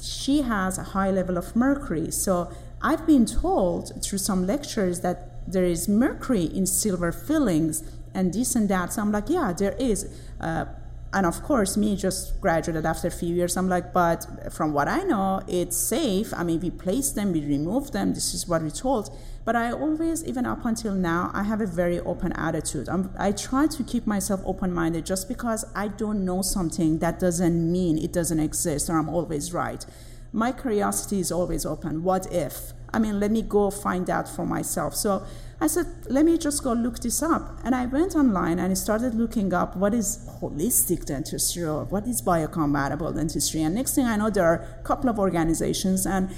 [0.01, 2.11] she has a high level of mercury.
[2.11, 7.83] So I've been told through some lectures that there is mercury in silver fillings
[8.15, 8.93] and this and that.
[8.93, 10.09] So I'm like, yeah, there is.
[10.41, 10.67] Uh,
[11.15, 13.57] and of course, me just graduated after a few years.
[13.57, 16.33] I'm like, but from what I know, it's safe.
[16.35, 18.15] I mean, we place them, we remove them.
[18.15, 19.15] This is what we told.
[19.45, 22.89] But I always, even up until now, I have a very open attitude.
[22.89, 27.19] I'm, i try to keep myself open minded just because I don't know something that
[27.21, 29.85] doesn't mean it doesn't exist or I'm always right.
[30.33, 32.05] My curiosity is always open.
[32.05, 32.73] What if?
[32.95, 34.95] I mean, let me go find out for myself.
[34.95, 35.27] So
[35.63, 37.61] I said, let me just go look this up.
[37.63, 42.05] And I went online and I started looking up what is holistic dentistry or what
[42.05, 43.63] is biocompatible dentistry.
[43.63, 46.05] And next thing I know, there are a couple of organizations.
[46.05, 46.31] And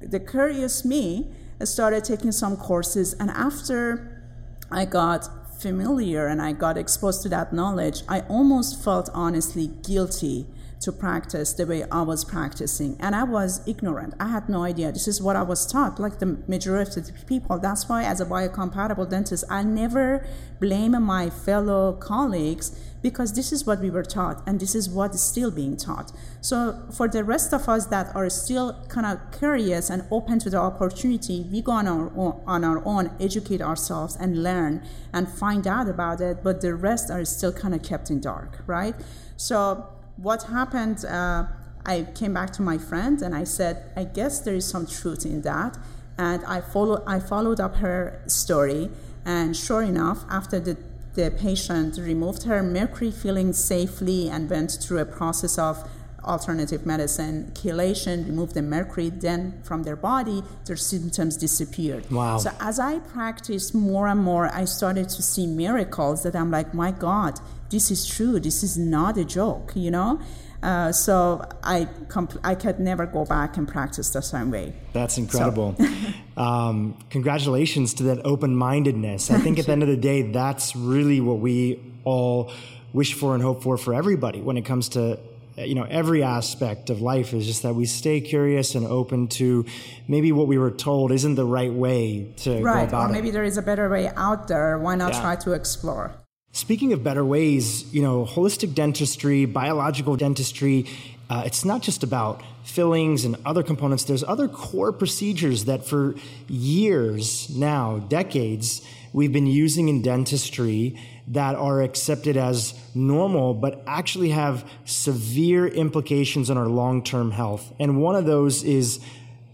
[0.00, 1.28] the curious me
[1.64, 3.14] started taking some courses.
[3.14, 4.22] And after
[4.70, 10.46] I got familiar and I got exposed to that knowledge, I almost felt honestly guilty
[10.80, 12.96] to practice the way I was practicing.
[13.00, 14.14] And I was ignorant.
[14.20, 14.92] I had no idea.
[14.92, 17.58] This is what I was taught, like the majority of people.
[17.58, 20.26] That's why, as a biocompatible dentist, I never
[20.60, 25.14] blame my fellow colleagues because this is what we were taught and this is what
[25.14, 26.12] is still being taught.
[26.40, 30.50] So, for the rest of us that are still kind of curious and open to
[30.50, 35.28] the opportunity, we go on our, own, on our own, educate ourselves and learn and
[35.28, 38.94] find out about it, but the rest are still kind of kept in dark, right?
[39.36, 39.88] So,
[40.20, 41.44] what happened, uh,
[41.86, 45.24] I came back to my friend and I said, I guess there is some truth
[45.24, 45.78] in that.
[46.18, 48.90] And I, follow, I followed up her story.
[49.24, 50.76] And sure enough, after the,
[51.14, 55.88] the patient removed her mercury filling safely and went through a process of
[56.24, 62.10] alternative medicine, chelation, removed the mercury, then from their body, their symptoms disappeared.
[62.10, 62.38] Wow.
[62.38, 66.74] So as I practiced more and more, I started to see miracles that I'm like,
[66.74, 68.40] my God, this is true.
[68.40, 70.20] This is not a joke, you know?
[70.62, 74.74] Uh, so I compl- I could never go back and practice the same way.
[74.92, 75.76] That's incredible.
[75.78, 75.86] So.
[76.42, 79.30] um, congratulations to that open mindedness.
[79.30, 82.50] I think at the end of the day, that's really what we all
[82.92, 85.20] wish for and hope for for everybody when it comes to
[85.56, 89.64] you know every aspect of life is just that we stay curious and open to
[90.06, 92.82] maybe what we were told isn't the right way to right.
[92.82, 93.32] go about or maybe it.
[93.32, 95.20] there is a better way out there why not yeah.
[95.20, 96.14] try to explore
[96.52, 100.86] Speaking of better ways, you know, holistic dentistry, biological dentistry,
[101.30, 104.04] uh, it's not just about fillings and other components.
[104.04, 106.14] There's other core procedures that for
[106.48, 108.80] years now, decades,
[109.12, 116.48] we've been using in dentistry that are accepted as normal, but actually have severe implications
[116.48, 117.72] on our long-term health.
[117.78, 119.00] And one of those is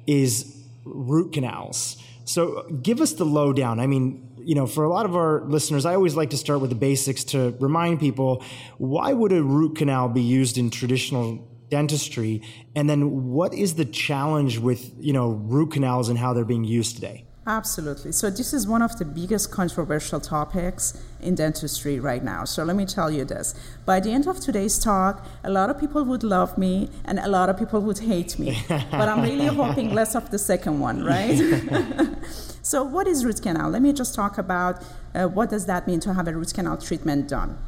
[0.07, 0.55] is
[0.85, 1.97] root canals.
[2.25, 3.81] So give us the lowdown.
[3.81, 6.61] I mean, you know, for a lot of our listeners, I always like to start
[6.61, 8.45] with the basics to remind people
[8.79, 12.43] why would a root canal be used in traditional dentistry,
[12.77, 16.65] and then what is the challenge with you know root canals and how they're being
[16.65, 17.25] used today?
[17.47, 18.13] Absolutely.
[18.13, 22.45] So, this is one of the biggest controversial topics in dentistry right now.
[22.45, 23.55] So, let me tell you this.
[23.85, 27.29] By the end of today's talk, a lot of people would love me and a
[27.29, 28.57] lot of people would hate me.
[28.69, 31.39] but I'm really hoping less of the second one, right?
[32.65, 33.69] so, what is root canal?
[33.69, 34.83] Let me just talk about
[35.15, 37.59] uh, what does that mean to have a root canal treatment done.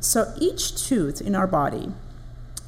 [0.00, 1.94] So, each tooth in our body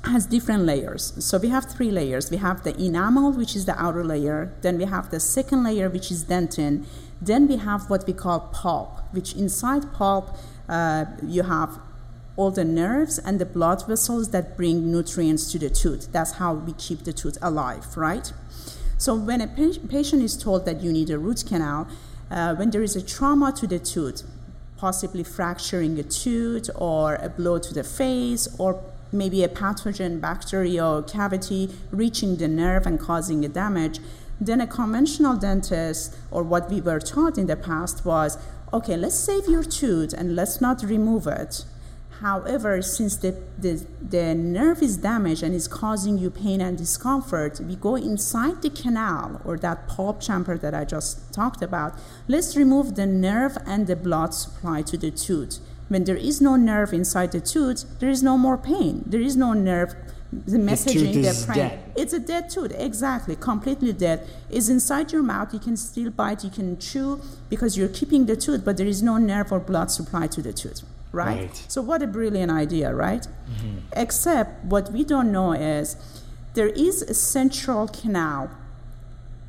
[0.04, 1.12] has different layers.
[1.18, 2.30] So we have three layers.
[2.30, 4.54] We have the enamel, which is the outer layer.
[4.62, 6.86] Then we have the second layer, which is dentin.
[7.20, 10.34] Then we have what we call pulp, which inside pulp
[10.70, 11.78] uh, you have
[12.36, 16.08] all the nerves and the blood vessels that bring nutrients to the tooth.
[16.12, 18.32] That's how we keep the tooth alive, right?
[18.98, 21.86] So when a patient is told that you need a root canal,
[22.30, 24.22] uh, when there is a trauma to the tooth,
[24.78, 28.82] possibly fracturing a tooth or a blow to the face or
[29.12, 34.00] maybe a pathogen, bacteria, or cavity reaching the nerve and causing a damage,
[34.40, 38.38] then a conventional dentist, or what we were taught in the past, was
[38.72, 41.64] okay, let's save your tooth and let's not remove it.
[42.20, 47.60] However, since the, the, the nerve is damaged and is causing you pain and discomfort,
[47.60, 51.98] we go inside the canal or that pulp chamber that I just talked about.
[52.26, 56.56] Let's remove the nerve and the blood supply to the tooth when there is no
[56.56, 59.04] nerve inside the tooth, there is no more pain.
[59.06, 59.94] There is no nerve
[60.32, 61.92] the messaging the tooth is dead.
[61.94, 64.26] It's a dead tooth, exactly, completely dead.
[64.50, 65.54] It's inside your mouth.
[65.54, 69.02] You can still bite, you can chew because you're keeping the tooth, but there is
[69.02, 70.82] no nerve or blood supply to the tooth.
[71.16, 71.48] Right?
[71.48, 71.64] Right.
[71.68, 73.26] So what a brilliant idea, right?
[73.26, 73.78] Mm-hmm.
[73.92, 75.96] Except what we don't know is
[76.52, 78.50] there is a central canal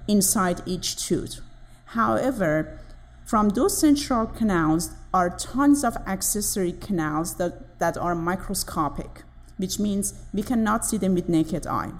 [0.08, 1.42] inside each tooth.
[1.88, 2.80] However,
[3.26, 9.24] from those central canals are tons of accessory canals that, that are microscopic,
[9.58, 11.92] which means we cannot see them with naked eye.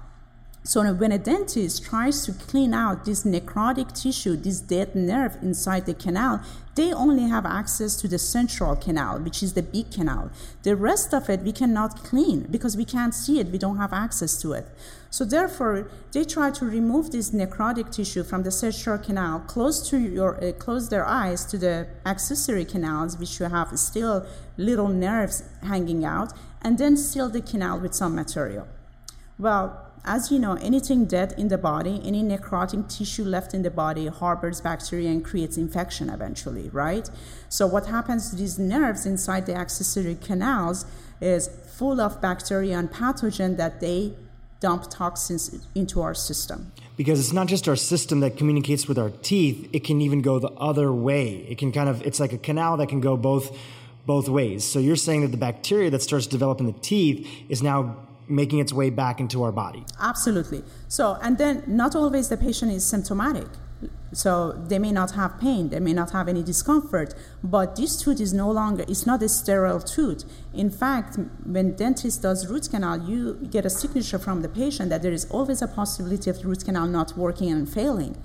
[0.64, 5.86] So when a dentist tries to clean out this necrotic tissue, this dead nerve inside
[5.86, 6.42] the canal,
[6.74, 10.30] they only have access to the central canal, which is the big canal.
[10.64, 13.92] The rest of it we cannot clean because we can't see it, we don't have
[13.92, 14.68] access to it.
[15.10, 19.98] So therefore, they try to remove this necrotic tissue from the central canal, close to
[19.98, 24.26] your, uh, close their eyes to the accessory canals, which you have still
[24.58, 28.68] little nerves hanging out, and then seal the canal with some material.
[29.38, 33.70] Well, as you know, anything dead in the body, any necrotic tissue left in the
[33.70, 37.10] body harbors bacteria and creates infection eventually, right?
[37.50, 40.86] So what happens to these nerves inside the accessory canals
[41.20, 44.14] is full of bacteria and pathogen that they
[44.60, 46.72] dump toxins into our system.
[46.96, 50.38] Because it's not just our system that communicates with our teeth, it can even go
[50.38, 51.46] the other way.
[51.48, 53.56] It can kind of, it's like a canal that can go both
[54.06, 54.64] both ways.
[54.64, 58.72] So you're saying that the bacteria that starts developing the teeth is now making its
[58.72, 59.84] way back into our body.
[60.00, 60.62] Absolutely.
[60.88, 63.48] So, and then not always the patient is symptomatic.
[64.12, 67.14] So they may not have pain, they may not have any discomfort,
[67.44, 70.24] but this tooth is no longer, it's not a sterile tooth.
[70.54, 75.02] In fact, when dentist does root canal, you get a signature from the patient that
[75.02, 78.16] there is always a possibility of root canal not working and failing.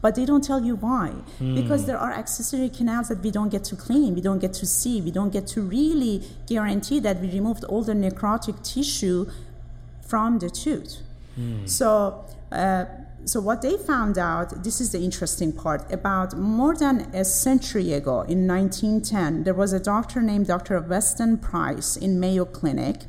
[0.00, 1.12] But they don't tell you why.
[1.54, 4.66] Because there are accessory canals that we don't get to clean, we don't get to
[4.66, 9.26] see, we don't get to really guarantee that we removed all the necrotic tissue
[10.04, 10.98] from the tooth.
[11.66, 12.84] So, uh,
[13.24, 15.90] so what they found out, this is the interesting part.
[15.92, 20.80] About more than a century ago, in 1910, there was a doctor named Dr.
[20.80, 23.02] Weston Price in Mayo Clinic,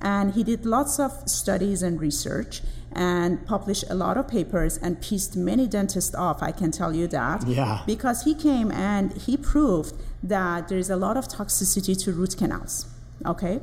[0.00, 2.62] and he did lots of studies and research
[2.94, 6.42] and published a lot of papers and pissed many dentists off.
[6.42, 7.46] I can tell you that.
[7.46, 7.82] Yeah.
[7.86, 12.36] Because he came and he proved that there is a lot of toxicity to root
[12.36, 12.86] canals.
[13.24, 13.60] Okay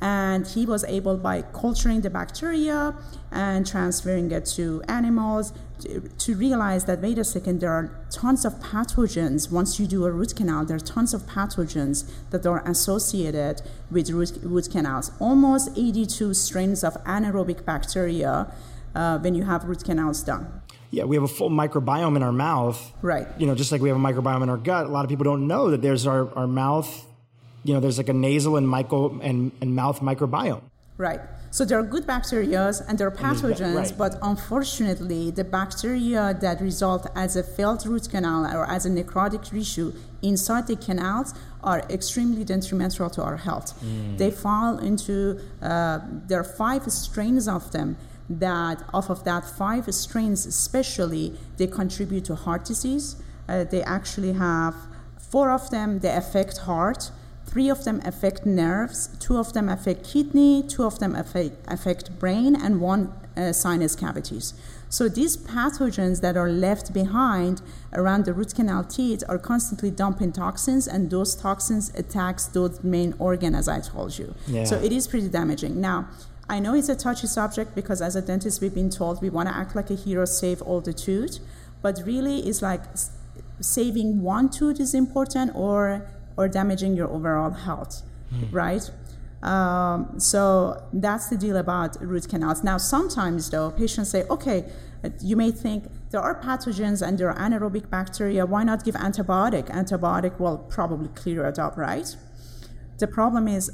[0.00, 2.94] and he was able by culturing the bacteria
[3.30, 8.44] and transferring it to animals to, to, realize that wait a second there are tons
[8.44, 12.66] of pathogens once you do a root canal there are tons of pathogens that are
[12.66, 18.52] associated with root, root canals almost 82 strains of anaerobic bacteria
[18.94, 20.46] uh, when you have root canals done
[20.90, 22.78] Yeah, we have a full microbiome in our mouth.
[23.02, 23.28] Right.
[23.38, 25.24] You know, just like we have a microbiome in our gut, a lot of people
[25.24, 27.06] don't know that there's our, our mouth
[27.62, 30.62] you know, there's like a nasal and, micro, and, and mouth microbiome.
[30.96, 31.20] Right.
[31.50, 33.94] So there are good bacteria and there are pathogens, right.
[33.98, 39.48] but unfortunately, the bacteria that result as a failed root canal or as a necrotic
[39.48, 43.74] tissue inside the canals are extremely detrimental to our health.
[43.82, 44.18] Mm.
[44.18, 47.96] They fall into, uh, there are five strains of them
[48.30, 53.16] that, off of that five strains especially, they contribute to heart disease.
[53.48, 54.74] Uh, they actually have
[55.18, 57.10] four of them, they affect heart
[57.50, 62.16] Three of them affect nerves, two of them affect kidney, two of them affect, affect
[62.20, 64.54] brain, and one uh, sinus cavities.
[64.88, 67.60] So these pathogens that are left behind
[67.92, 73.14] around the root canal teeth are constantly dumping toxins, and those toxins attacks those main
[73.18, 74.32] organ, as I told you.
[74.46, 74.62] Yeah.
[74.62, 75.80] So it is pretty damaging.
[75.80, 76.08] Now,
[76.50, 79.48] I know it's a touchy subject because as a dentist, we've been told we want
[79.48, 81.38] to act like a hero, save all the tooth,
[81.80, 82.82] but really, it's like
[83.60, 88.02] saving one tooth is important, or or damaging your overall health,
[88.34, 88.48] mm.
[88.50, 88.90] right?
[89.42, 92.64] Um, so that's the deal about root canals.
[92.64, 94.64] Now, sometimes though, patients say, okay,
[95.20, 98.44] you may think there are pathogens and there are anaerobic bacteria.
[98.44, 99.66] Why not give antibiotic?
[99.68, 102.14] Antibiotic will probably clear it up, right?
[102.98, 103.70] The problem is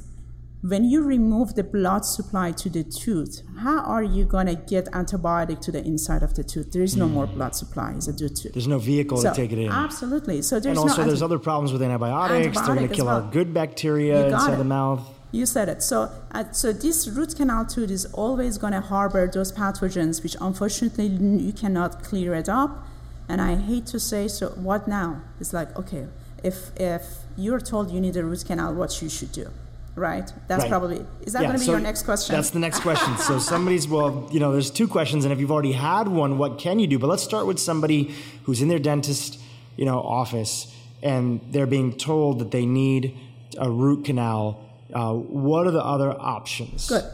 [0.68, 4.86] when you remove the blood supply to the tooth, how are you going to get
[4.86, 6.72] antibiotic to the inside of the tooth?
[6.72, 7.12] There is no mm.
[7.12, 7.92] more blood supply.
[7.92, 8.52] It's a tooth.
[8.52, 9.70] There's no vehicle so, to take it in.
[9.70, 10.42] Absolutely.
[10.42, 12.56] So there's and also no there's other problems with antibiotics.
[12.58, 13.22] Antibiotic They're going to kill well.
[13.22, 14.58] our good bacteria inside it.
[14.58, 15.08] the mouth.
[15.32, 15.82] You said it.
[15.82, 20.36] So, uh, so this root canal tooth is always going to harbor those pathogens, which
[20.40, 22.86] unfortunately you cannot clear it up.
[23.28, 25.22] And I hate to say, so what now?
[25.40, 26.06] It's like, okay,
[26.44, 27.02] if if
[27.36, 29.50] you're told you need a root canal, what you should do?
[29.96, 30.30] Right?
[30.46, 30.70] That's right.
[30.70, 32.34] probably is that yeah, going to be so your next question?
[32.34, 33.16] That's the next question.
[33.18, 36.58] so somebody's well, you know, there's two questions, and if you've already had one, what
[36.58, 36.98] can you do?
[36.98, 39.40] But let's start with somebody who's in their dentist,
[39.76, 40.72] you know, office,
[41.02, 43.16] and they're being told that they need
[43.58, 44.62] a root canal.
[44.92, 46.88] Uh, what are the other options?
[46.88, 47.04] Good.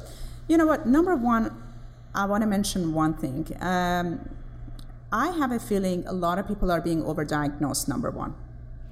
[0.49, 0.87] You know what?
[0.87, 1.57] Number one,
[2.15, 3.47] I want to mention one thing.
[3.61, 4.29] Um,
[5.11, 7.89] I have a feeling a lot of people are being overdiagnosed.
[7.89, 8.35] Number one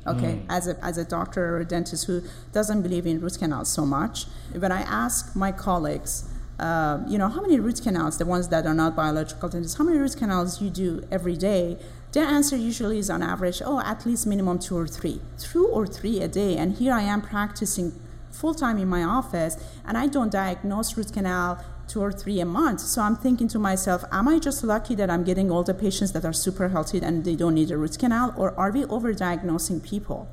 [0.06, 0.46] okay mm.
[0.48, 2.22] as, a, as a doctor or a dentist who
[2.52, 4.26] doesn't believe in root canals so much
[4.58, 6.24] when i ask my colleagues
[6.58, 9.84] uh, you know how many root canals the ones that are not biological dentists how
[9.84, 11.76] many root canals you do every day
[12.12, 15.86] their answer usually is on average oh at least minimum two or three two or
[15.86, 17.92] three a day and here i am practicing
[18.30, 22.44] full time in my office and i don't diagnose root canal two or three a
[22.44, 22.80] month.
[22.80, 26.12] So I'm thinking to myself, am I just lucky that I'm getting all the patients
[26.12, 29.82] that are super healthy and they don't need a root canal, or are we overdiagnosing
[29.82, 30.28] people?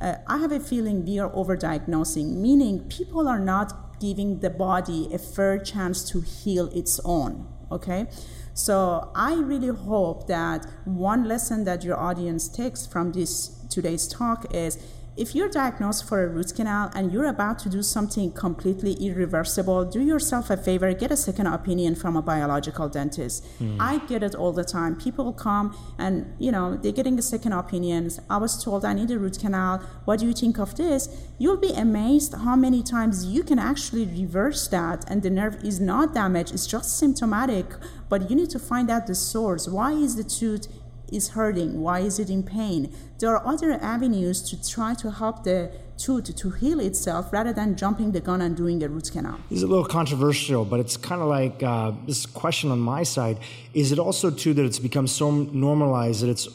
[0.00, 5.08] Uh, I have a feeling we are overdiagnosing, meaning people are not giving the body
[5.12, 7.46] a fair chance to heal its own.
[7.70, 8.06] Okay?
[8.54, 14.46] So I really hope that one lesson that your audience takes from this today's talk
[14.54, 14.78] is
[15.18, 19.84] if you're diagnosed for a root canal and you're about to do something completely irreversible,
[19.84, 23.44] do yourself a favor, get a second opinion from a biological dentist.
[23.60, 23.76] Mm.
[23.80, 24.94] I get it all the time.
[24.94, 28.08] People come and, you know, they're getting a second opinion.
[28.30, 29.78] I was told I need a root canal.
[30.04, 31.08] What do you think of this?
[31.38, 35.80] You'll be amazed how many times you can actually reverse that and the nerve is
[35.80, 37.66] not damaged, it's just symptomatic,
[38.08, 39.66] but you need to find out the source.
[39.66, 40.68] Why is the tooth
[41.12, 41.80] is hurting?
[41.80, 42.92] Why is it in pain?
[43.18, 47.76] There are other avenues to try to help the tooth to heal itself rather than
[47.76, 49.38] jumping the gun and doing a root canal.
[49.50, 53.38] It's a little controversial, but it's kind of like uh, this question on my side.
[53.74, 56.48] Is it also true that it's become so normalized that it's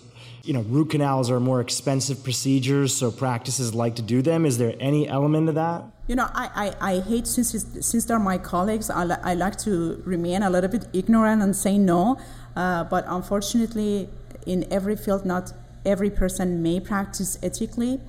[0.43, 4.45] you know, root canals are more expensive procedures, so practices like to do them.
[4.45, 5.85] Is there any element of that?
[6.07, 10.01] You know, I, I, I hate since since they're my colleagues, I, I like to
[10.05, 12.17] remain a little bit ignorant and say no.
[12.57, 14.09] Uh, but unfortunately,
[14.45, 15.53] in every field, not
[15.85, 17.99] every person may practice ethically.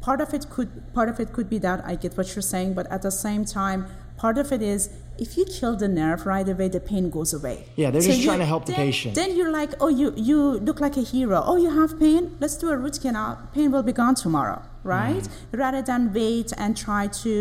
[0.00, 2.74] Part of it could part of it could be that I get what you're saying,
[2.74, 3.86] but at the same time,
[4.20, 7.56] part of it is if you kill the nerve right away, the pain goes away.
[7.76, 9.14] Yeah, they're so just trying to help the patient.
[9.14, 11.42] Then you're like, oh, you you look like a hero.
[11.50, 12.22] Oh, you have pain?
[12.40, 13.30] Let's do a root canal.
[13.54, 15.24] Pain will be gone tomorrow, right?
[15.24, 15.58] Mm.
[15.64, 17.34] Rather than wait and try to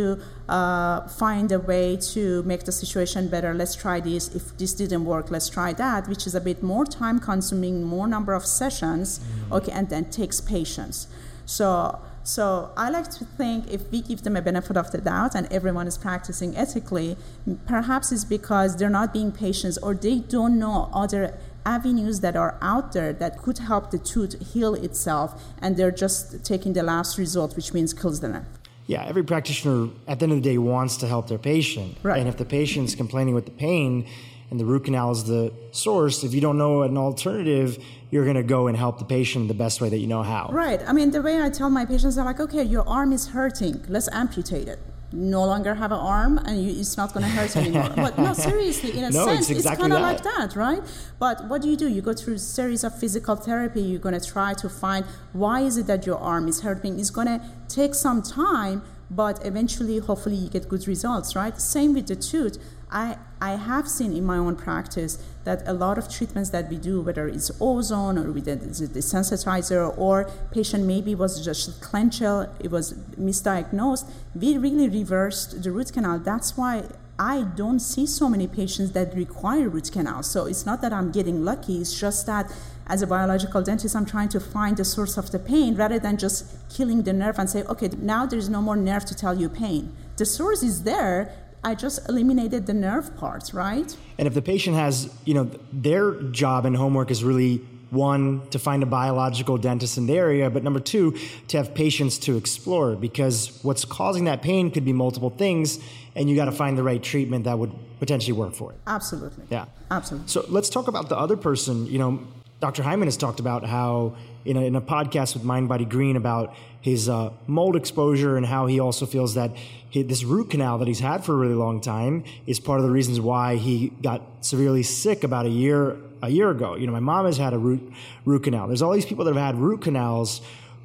[0.58, 3.54] uh, find a way to make the situation better.
[3.54, 4.24] Let's try this.
[4.40, 8.08] If this didn't work, let's try that, which is a bit more time consuming, more
[8.08, 9.08] number of sessions.
[9.20, 9.58] Mm.
[9.58, 11.08] Okay, and then takes patience.
[11.46, 12.00] So
[12.30, 15.52] so I like to think if we give them a benefit of the doubt and
[15.52, 17.18] everyone is practicing ethically,
[17.66, 22.56] perhaps it's because they're not being patient or they don't know other avenues that are
[22.62, 27.18] out there that could help the tooth heal itself and they're just taking the last
[27.18, 28.46] result, which means kills the nerve.
[28.86, 31.98] Yeah, every practitioner at the end of the day wants to help their patient.
[32.04, 32.20] Right.
[32.20, 34.08] And if the patient's complaining with the pain,
[34.52, 38.36] and the root canal is the source, if you don't know an alternative, you're going
[38.36, 40.50] to go and help the patient the best way that you know how.
[40.52, 40.82] Right.
[40.88, 43.86] I mean, the way I tell my patients, they're like, okay, your arm is hurting.
[43.88, 44.80] Let's amputate it.
[45.12, 47.92] No longer have an arm, and you, it's not going to hurt anymore.
[47.96, 50.84] but no, seriously, in a no, sense, it's, exactly it's kind of like that, right?
[51.18, 51.88] But what do you do?
[51.88, 53.82] You go through a series of physical therapy.
[53.82, 57.00] You're going to try to find why is it that your arm is hurting.
[57.00, 61.60] It's going to take some time, but eventually, hopefully, you get good results, right?
[61.60, 62.58] Same with the tooth.
[62.92, 66.78] I, I have seen in my own practice that a lot of treatments that we
[66.78, 72.72] do, whether it's ozone or with a desensitizer or patient maybe was just clenchal, it
[72.72, 76.20] was misdiagnosed, we really reversed the root canal.
[76.20, 76.84] That's why
[77.20, 80.24] I don't see so many patients that require root canal.
[80.24, 82.52] So it's not that I'm getting lucky, it's just that
[82.88, 86.18] as a biological dentist, I'm trying to find the source of the pain rather than
[86.18, 89.48] just killing the nerve and say, okay, now there's no more nerve to tell you
[89.48, 89.96] pain.
[90.18, 91.32] The source is there,
[91.64, 93.96] I just eliminated the nerve parts, right?
[94.18, 98.60] And if the patient has, you know, their job and homework is really one to
[98.60, 102.96] find a biological dentist in the area, but number two, to have patients to explore
[102.96, 105.80] because what's causing that pain could be multiple things,
[106.16, 108.78] and you got to find the right treatment that would potentially work for it.
[108.88, 109.46] Absolutely.
[109.50, 109.66] Yeah.
[109.92, 110.28] Absolutely.
[110.28, 111.88] So let's talk about the other person.
[111.88, 112.28] You know,
[112.60, 112.84] Dr.
[112.84, 116.54] Hyman has talked about how in a, in a podcast with Mind Body Green about
[116.82, 119.52] his uh, mold exposure and how he also feels that
[119.90, 122.86] he, this root canal that he's had for a really long time is part of
[122.86, 126.76] the reasons why he got severely sick about a year a year ago.
[126.76, 127.82] You know, my mom has had a root
[128.26, 128.68] root canal.
[128.68, 130.42] There's all these people that have had root canals.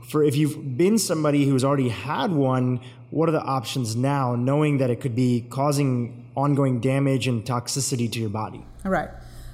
[0.09, 2.81] For if you've been somebody who's already had one,
[3.11, 8.11] what are the options now, knowing that it could be causing ongoing damage and toxicity
[8.13, 8.65] to your body?
[8.85, 9.09] All right.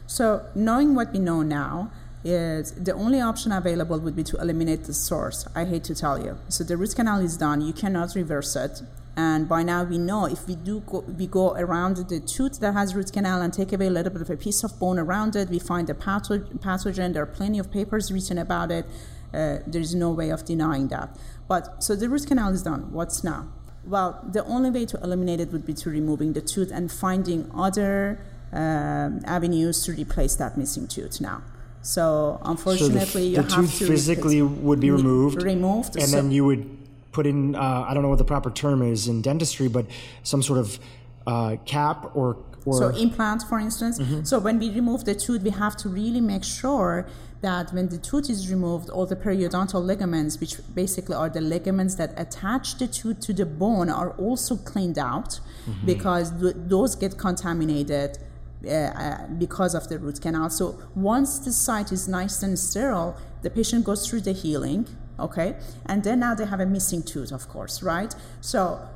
[0.07, 1.93] So knowing what we know now,
[2.25, 5.47] is the only option available would be to eliminate the source.
[5.55, 6.39] I hate to tell you.
[6.49, 7.61] So the root canal is done.
[7.61, 8.83] You cannot reverse it.
[9.17, 12.75] And by now we know if we do go, we go around the tooth that
[12.75, 15.35] has root canal and take away a little bit of a piece of bone around
[15.37, 17.13] it, we find the pathogen.
[17.13, 18.87] There are plenty of papers written about it.
[19.33, 21.17] Uh, there is no way of denying that.
[21.49, 22.93] But so the root canal is done.
[22.93, 23.49] What's now?
[23.85, 27.51] Well, the only way to eliminate it would be to removing the tooth and finding
[27.55, 28.21] other
[28.53, 31.43] um, avenues to replace that missing tooth now.
[31.83, 36.09] So unfortunately, so the, you the have tooth to physically would be removed, removed, and
[36.09, 36.79] so then you would
[37.13, 39.87] put in uh, I don't know what the proper term is in dentistry, but
[40.23, 40.79] some sort of
[41.27, 43.99] uh, cap or or so implant, for instance.
[43.99, 44.25] Mm-hmm.
[44.25, 47.07] So when we remove the tooth, we have to really make sure
[47.41, 51.95] that when the tooth is removed, all the periodontal ligaments, which basically are the ligaments
[51.95, 55.87] that attach the tooth to the bone, are also cleaned out Mm-hmm.
[55.87, 58.19] because th- those get contaminated.
[58.63, 60.51] Uh, uh, because of the root canal.
[60.51, 64.87] So once the site is nice and sterile, the patient goes through the healing,
[65.19, 65.57] okay?
[65.87, 68.15] And then now they have a missing tooth, of course, right?
[68.43, 68.87] So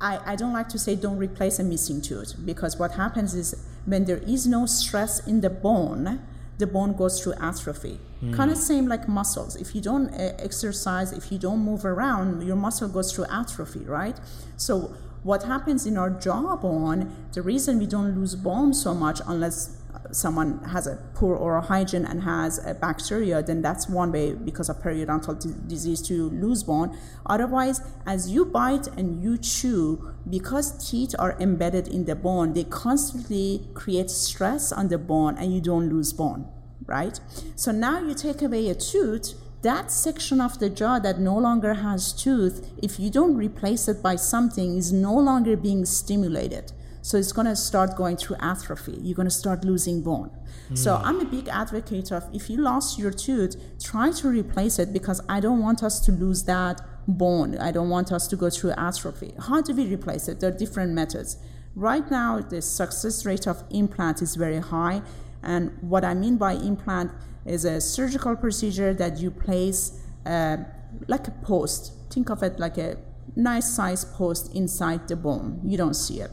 [0.00, 3.66] I, I don't like to say don't replace a missing tooth because what happens is
[3.86, 6.20] when there is no stress in the bone,
[6.58, 7.98] the bone goes through atrophy.
[8.32, 9.56] Kind of same like muscles.
[9.56, 13.80] If you don't uh, exercise, if you don't move around, your muscle goes through atrophy,
[13.80, 14.18] right?
[14.56, 19.76] So what happens in our jawbone, the reason we don't lose bone so much unless
[19.94, 24.32] uh, someone has a poor oral hygiene and has a bacteria, then that's one way
[24.32, 26.96] because of periodontal d- disease to lose bone.
[27.26, 32.64] Otherwise, as you bite and you chew, because teeth are embedded in the bone, they
[32.64, 36.46] constantly create stress on the bone and you don't lose bone,
[36.86, 37.18] right?
[37.56, 41.74] So now you take away a tooth, that section of the jaw that no longer
[41.74, 46.72] has tooth, if you don't replace it by something, is no longer being stimulated.
[47.02, 48.98] So it's going to start going through atrophy.
[49.00, 50.30] You're going to start losing bone.
[50.68, 50.76] Hmm.
[50.76, 54.92] So I'm a big advocate of if you lost your tooth, try to replace it
[54.92, 57.56] because I don't want us to lose that bone.
[57.58, 59.32] I don't want us to go through atrophy.
[59.38, 60.40] How do we replace it?
[60.40, 61.38] There are different methods.
[61.74, 65.02] Right now, the success rate of implant is very high.
[65.42, 67.12] And what I mean by implant
[67.44, 70.58] is a surgical procedure that you place uh,
[71.06, 71.92] like a post.
[72.10, 72.96] Think of it like a
[73.36, 75.60] nice size post inside the bone.
[75.64, 76.30] You don't see it.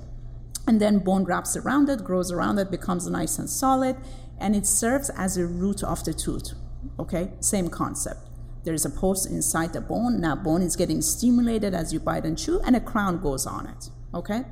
[0.68, 3.96] And then bone wraps around it, grows around it, becomes nice and solid,
[4.40, 6.54] and it serves as a root of the tooth.
[7.00, 8.20] Okay, same concept.
[8.64, 10.20] There is a post inside the bone.
[10.20, 13.68] Now, bone is getting stimulated as you bite and chew, and a crown goes on
[13.68, 13.90] it.
[14.14, 14.44] Okay.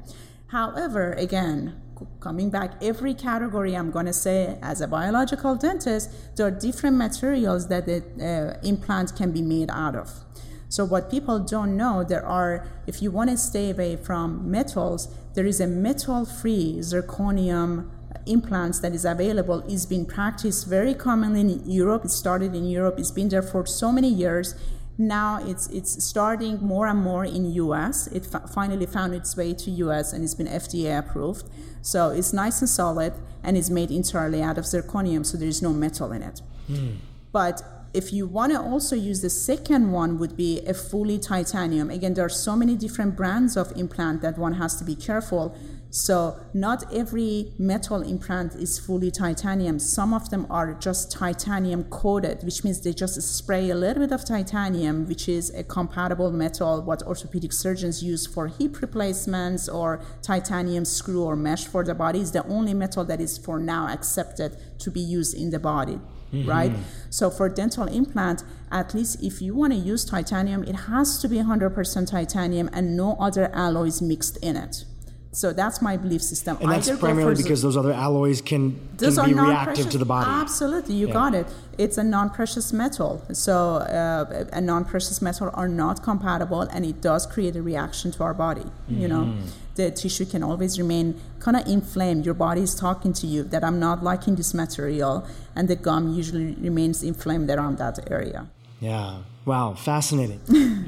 [0.47, 1.82] However, again,
[2.20, 6.97] coming back, every category I'm going to say as a biological dentist, there are different
[6.97, 10.12] materials that the uh, implant can be made out of.
[10.70, 15.08] So what people don't know, there are, if you want to stay away from metals,
[15.36, 17.89] there is a metal-free zirconium
[18.26, 22.06] implants that is available is being practiced very commonly in Europe.
[22.06, 22.95] It started in Europe.
[22.97, 24.56] It's been there for so many years.
[24.97, 28.07] Now it's it's starting more and more in U.S.
[28.07, 30.13] It fa- finally found its way to U.S.
[30.13, 31.49] and it's been FDA approved.
[31.81, 33.13] So it's nice and solid
[33.43, 36.41] and it's made entirely out of zirconium, so there is no metal in it.
[36.69, 36.97] Mm.
[37.31, 37.63] But
[37.93, 42.15] if you want to also use the second one would be a fully titanium again
[42.15, 45.55] there are so many different brands of implant that one has to be careful
[45.93, 49.77] so not every metal implant is fully titanium.
[49.77, 54.11] Some of them are just titanium coated, which means they just spray a little bit
[54.11, 60.01] of titanium, which is a compatible metal, what orthopedic surgeons use for hip replacements or
[60.23, 63.87] titanium screw or mesh for the body is the only metal that is for now
[63.87, 65.99] accepted to be used in the body.
[66.33, 66.49] Mm-hmm.
[66.49, 66.73] right?
[67.11, 71.27] So for dental implant, at least if you want to use titanium, it has to
[71.27, 74.85] be 100% titanium and no other alloys mixed in it.
[75.34, 76.57] So that's my belief system.
[76.61, 80.29] And that's Either primarily because those other alloys can, can be reactive to the body.
[80.29, 81.13] Absolutely, you yeah.
[81.13, 81.47] got it.
[81.79, 83.23] It's a non-precious metal.
[83.34, 88.23] So uh, a non-precious metal are not compatible, and it does create a reaction to
[88.23, 88.61] our body.
[88.61, 89.01] Mm-hmm.
[89.01, 89.47] You know, mm-hmm.
[89.73, 92.25] the tissue can always remain kind of inflamed.
[92.25, 96.13] Your body is talking to you that I'm not liking this material, and the gum
[96.13, 98.45] usually remains inflamed around that area.
[98.79, 99.23] Yeah.
[99.45, 100.39] Wow, fascinating.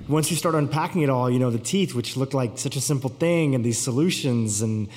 [0.07, 2.81] Once you start unpacking it all, you know, the teeth, which look like such a
[2.81, 4.87] simple thing, and these solutions, and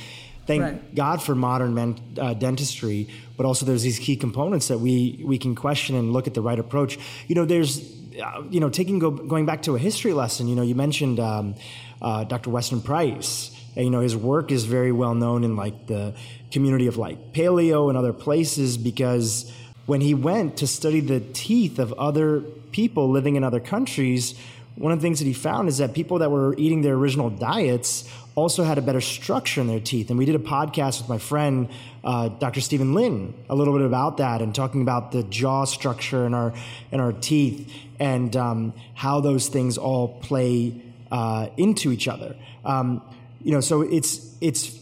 [0.47, 0.95] thank right.
[0.95, 5.39] God for modern men, uh, dentistry, but also there's these key components that we, we
[5.39, 6.99] can question and look at the right approach.
[7.27, 7.93] You know, there's,
[8.23, 11.19] uh, you know, taking go, going back to a history lesson, you know, you mentioned
[11.19, 11.57] um,
[12.01, 12.51] uh, Dr.
[12.51, 13.55] Weston Price.
[13.75, 16.15] And, you know, his work is very well known in like the
[16.51, 19.53] community of like paleo and other places because
[19.87, 24.35] when he went to study the teeth of other people living in other countries,
[24.79, 27.31] one of the things that he found is that people that were eating their original
[27.31, 30.11] diets also had a better structure in their teeth.
[30.11, 31.69] And we did a podcast with my friend,
[32.05, 32.61] uh, Dr.
[32.61, 36.55] Steven Lin, a little bit about that and talking about the jaw structure in our,
[36.93, 42.37] in our teeth and um, how those things all play uh, into each other.
[42.65, 43.03] Um,
[43.43, 44.79] you know, so it's, it's,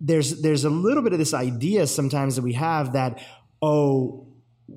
[0.00, 3.20] there's, there's a little bit of this idea sometimes that we have that,
[3.60, 4.27] oh,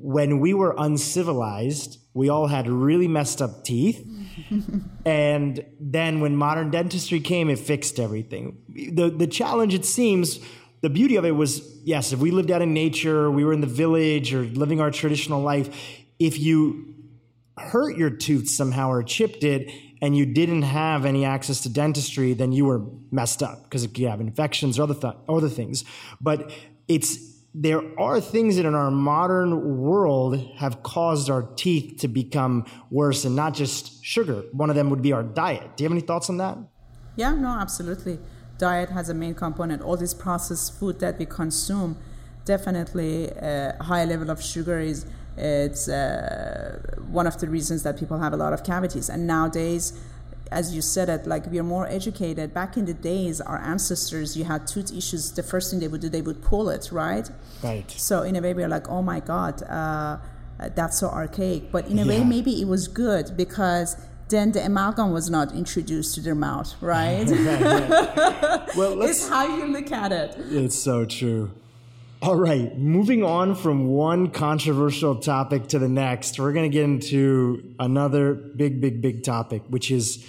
[0.01, 4.05] when we were uncivilized, we all had really messed up teeth.
[5.05, 8.57] and then when modern dentistry came, it fixed everything.
[8.69, 10.39] The, the challenge, it seems,
[10.81, 13.61] the beauty of it was yes, if we lived out in nature, we were in
[13.61, 15.69] the village or living our traditional life,
[16.19, 16.95] if you
[17.57, 19.71] hurt your tooth somehow or chipped it
[20.01, 22.81] and you didn't have any access to dentistry, then you were
[23.11, 25.83] messed up because you have infections or other, th- other things.
[26.19, 26.51] But
[26.87, 32.65] it's there are things that in our modern world have caused our teeth to become
[32.89, 34.43] worse and not just sugar.
[34.53, 35.75] One of them would be our diet.
[35.75, 36.57] Do you have any thoughts on that?
[37.17, 38.19] Yeah, no, absolutely.
[38.57, 39.81] Diet has a main component.
[39.81, 41.97] All this processed food that we consume,
[42.45, 46.79] definitely a high level of sugar is it's uh,
[47.09, 49.09] one of the reasons that people have a lot of cavities.
[49.09, 49.99] And nowadays,
[50.51, 52.53] as you said it, like we are more educated.
[52.53, 55.31] Back in the days, our ancestors, you had tooth issues.
[55.31, 57.29] The first thing they would do, they would pull it, right?
[57.63, 57.89] Right.
[57.89, 60.17] So in a way, we're like, oh my god, uh,
[60.75, 61.71] that's so archaic.
[61.71, 62.09] But in a yeah.
[62.09, 63.95] way, maybe it was good because
[64.27, 67.27] then the amalgam was not introduced to their mouth, right?
[68.75, 70.35] well, it's how you look at it.
[70.37, 71.51] It's so true.
[72.21, 76.83] All right, moving on from one controversial topic to the next, we're going to get
[76.83, 80.23] into another big, big, big topic, which is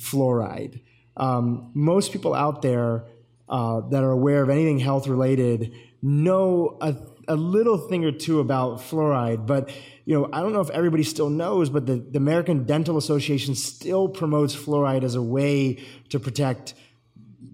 [0.00, 0.80] fluoride.
[1.16, 3.04] Um, most people out there
[3.48, 6.96] uh, that are aware of anything health related know a,
[7.28, 9.70] a, little thing or two about fluoride, but
[10.06, 13.54] you know I don't know if everybody still knows, but the, the American Dental Association
[13.54, 16.74] still promotes fluoride as a way to protect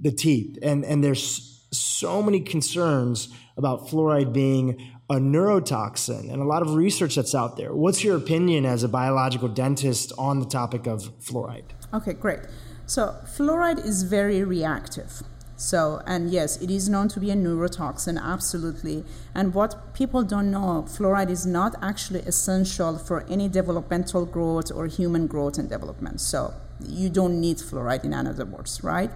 [0.01, 6.45] the teeth, and and there's so many concerns about fluoride being a neurotoxin and a
[6.45, 7.73] lot of research that's out there.
[7.73, 11.71] What's your opinion as a biological dentist on the topic of fluoride?
[11.95, 12.41] Okay, great.
[12.87, 15.23] So, fluoride is very reactive.
[15.57, 19.05] So, and yes, it is known to be a neurotoxin, absolutely.
[19.35, 24.87] And what people don't know, fluoride is not actually essential for any developmental growth or
[24.87, 26.21] human growth and development.
[26.21, 26.53] So,
[26.87, 29.11] you don't need fluoride in other words, right?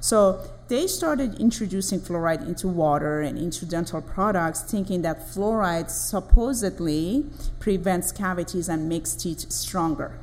[0.00, 7.26] So, they started introducing fluoride into water and into dental products, thinking that fluoride supposedly
[7.60, 10.18] prevents cavities and makes teeth stronger.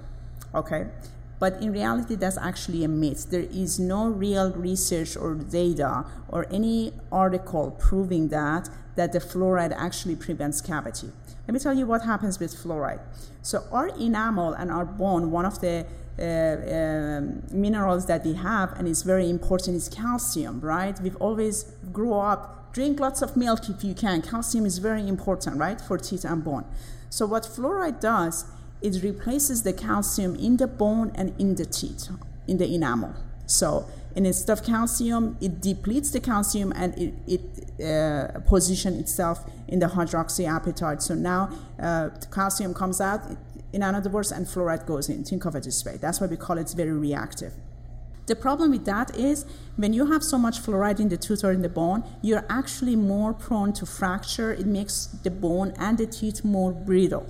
[0.56, 0.88] Okay?
[1.40, 3.32] But in reality, that's actually a myth.
[3.32, 9.74] There is no real research or data or any article proving that that the fluoride
[9.78, 11.10] actually prevents cavity.
[11.48, 13.02] Let me tell you what happens with fluoride.
[13.42, 15.86] So our enamel and our bone, one of the
[16.20, 17.22] uh, uh,
[17.52, 21.00] minerals that we have and is very important is calcium, right?
[21.02, 24.22] We've always grew up, drink lots of milk if you can.
[24.22, 26.66] Calcium is very important, right, for teeth and bone.
[27.10, 28.46] So what fluoride does,
[28.82, 32.10] it replaces the calcium in the bone and in the teeth,
[32.48, 33.16] in the enamel.
[33.46, 37.42] So instead of calcium, it depletes the calcium and it, it
[37.82, 41.02] uh, position itself in the hydroxyapatite.
[41.02, 41.50] So now
[41.80, 43.22] uh, calcium comes out,
[43.74, 45.24] in other words, and fluoride goes in.
[45.24, 45.98] Think of it this way.
[45.98, 47.54] That's why we call it very reactive.
[48.28, 49.46] The problem with that is
[49.76, 52.96] when you have so much fluoride in the tooth or in the bone, you're actually
[52.96, 54.54] more prone to fracture.
[54.54, 57.28] It makes the bone and the teeth more brittle.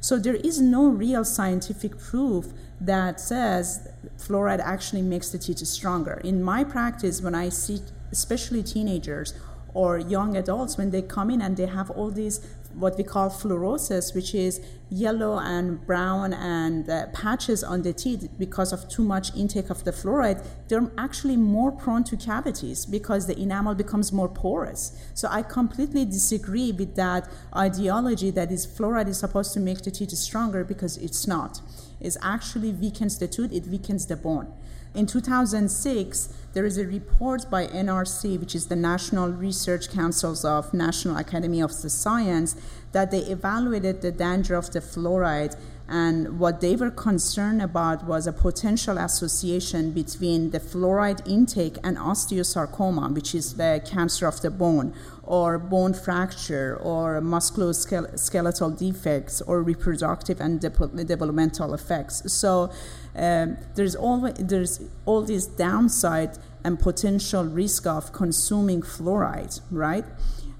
[0.00, 3.88] So there is no real scientific proof that says
[4.18, 6.20] fluoride actually makes the teeth stronger.
[6.24, 7.80] In my practice, when I see
[8.10, 9.34] especially teenagers
[9.74, 12.40] or young adults, when they come in and they have all these
[12.74, 14.60] what we call fluorosis, which is
[14.90, 19.84] yellow and brown and uh, patches on the teeth because of too much intake of
[19.84, 25.00] the fluoride, they're actually more prone to cavities because the enamel becomes more porous.
[25.14, 29.90] So I completely disagree with that ideology that is fluoride is supposed to make the
[29.90, 31.60] teeth stronger because it's not.
[32.00, 34.52] It actually weakens the tooth, it weakens the bone.
[34.92, 40.74] In 2006, there is a report by NRC, which is the National Research Councils of
[40.74, 42.56] National Academy of the Science,
[42.90, 45.54] that they evaluated the danger of the fluoride
[45.90, 51.96] and what they were concerned about was a potential association between the fluoride intake and
[51.96, 59.64] osteosarcoma, which is the cancer of the bone, or bone fracture, or musculoskeletal defects, or
[59.64, 60.70] reproductive and de-
[61.04, 62.32] developmental effects.
[62.32, 62.70] So
[63.16, 70.04] um, there's always there's all these downside and potential risk of consuming fluoride, right?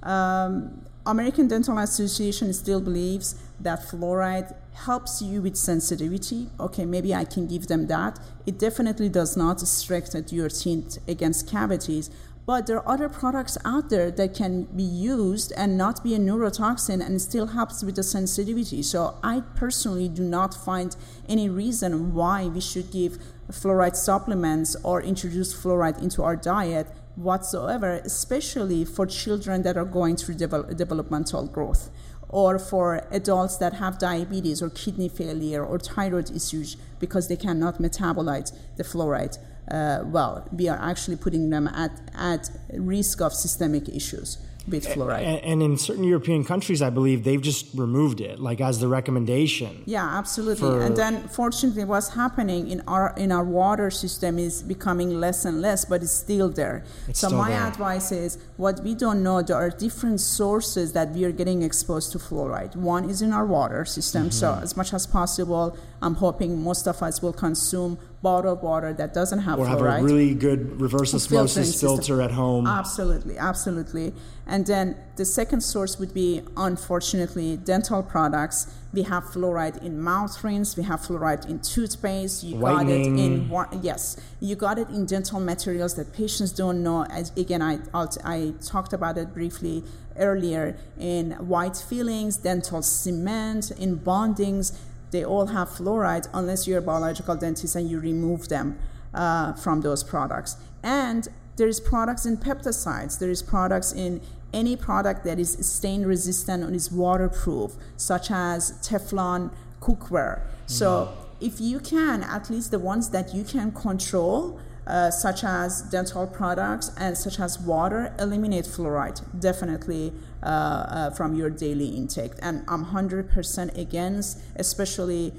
[0.03, 6.48] Um, American Dental Association still believes that fluoride helps you with sensitivity.
[6.59, 8.18] Okay, maybe I can give them that.
[8.46, 12.11] It definitely does not strengthen your teeth against cavities,
[12.51, 16.18] but there are other products out there that can be used and not be a
[16.18, 18.82] neurotoxin and still helps with the sensitivity.
[18.82, 20.96] So I personally do not find
[21.28, 23.18] any reason why we should give
[23.53, 30.16] fluoride supplements or introduce fluoride into our diet whatsoever, especially for children that are going
[30.16, 31.88] through devel- developmental growth
[32.28, 37.78] or for adults that have diabetes or kidney failure or thyroid issues because they cannot
[37.78, 39.38] metabolize the fluoride
[39.71, 40.47] uh, well.
[40.53, 45.25] We are actually putting them at, at risk of systemic issues with fluoride.
[45.25, 48.89] And, and, in certain European countries, I believe they've just removed it, like as the
[48.89, 49.83] recommendation.
[49.87, 50.68] Yeah, absolutely.
[50.68, 50.81] For...
[50.81, 55.61] And then, fortunately, what's happening in our in our water system is becoming less and
[55.61, 56.85] less, but it's still there.
[57.09, 57.66] It's so still my there.
[57.66, 62.12] advice is, what we don't know, there are different sources that we are getting exposed
[62.12, 62.77] to fluoride.
[62.77, 64.25] One is in our water system.
[64.25, 64.31] Mm-hmm.
[64.31, 69.14] So as much as possible, I'm hoping most of us will consume bottled water that
[69.14, 69.77] doesn't have fluoride.
[69.77, 69.93] or fluoride.
[69.93, 72.66] have a really good reverse osmosis filter at home.
[72.66, 74.12] Absolutely, absolutely.
[74.47, 78.66] And then the second source would be, unfortunately, dental products.
[78.93, 80.77] We have fluoride in mouth rinse.
[80.77, 82.43] We have fluoride in toothpaste.
[82.43, 83.49] You Whitening.
[83.49, 87.05] got it in yes, you got it in dental materials that patients don't know.
[87.05, 89.85] As again, I I talked about it briefly
[90.18, 94.77] earlier in white fillings, dental cement, in bondings.
[95.11, 98.79] They all have fluoride unless you're a biological dentist and you remove them
[99.15, 100.57] uh, from those products.
[100.83, 103.19] And there's products in peptides.
[103.19, 104.21] There is products in
[104.53, 109.51] any product that is stain resistant and is waterproof, such as Teflon
[109.81, 110.43] cookware.
[110.67, 111.45] So mm-hmm.
[111.47, 114.59] if you can, at least the ones that you can control,
[114.91, 120.12] uh, such as dental products and such as water, eliminate fluoride definitely
[120.43, 122.32] uh, uh, from your daily intake.
[122.43, 125.32] And I'm 100% against, especially.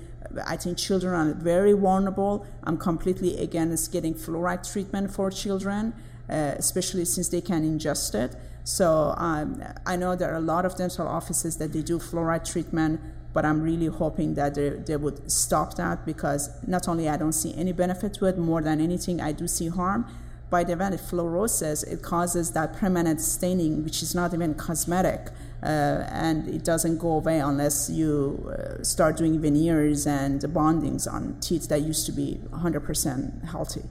[0.47, 2.45] I think children are very vulnerable.
[2.63, 5.93] I'm completely against getting fluoride treatment for children,
[6.29, 8.37] uh, especially since they can ingest it.
[8.63, 12.49] So um, I know there are a lot of dental offices that they do fluoride
[12.49, 13.01] treatment,
[13.33, 17.33] but I'm really hoping that they, they would stop that because not only I don't
[17.33, 20.05] see any benefit to it, more than anything I do see harm.
[20.49, 25.29] By the way, fluorosis, it causes that permanent staining, which is not even cosmetic.
[25.63, 31.39] Uh, and it doesn't go away unless you uh, start doing veneers and bondings on
[31.39, 33.83] teeth that used to be 100% healthy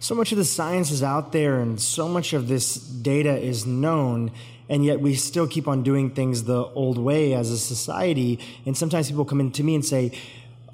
[0.00, 3.66] so much of the science is out there and so much of this data is
[3.66, 4.30] known
[4.68, 8.38] and yet we still keep on doing things the old way as a society.
[8.66, 10.12] And sometimes people come in to me and say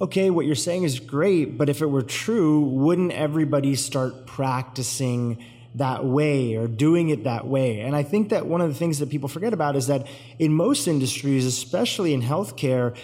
[0.00, 5.42] okay what you're saying is great but if it were true wouldn't everybody start practicing
[5.76, 7.80] that way or doing it that way?
[7.80, 10.06] And i think that one of the things that people forget about is that
[10.38, 12.96] in most industries especially in healthcare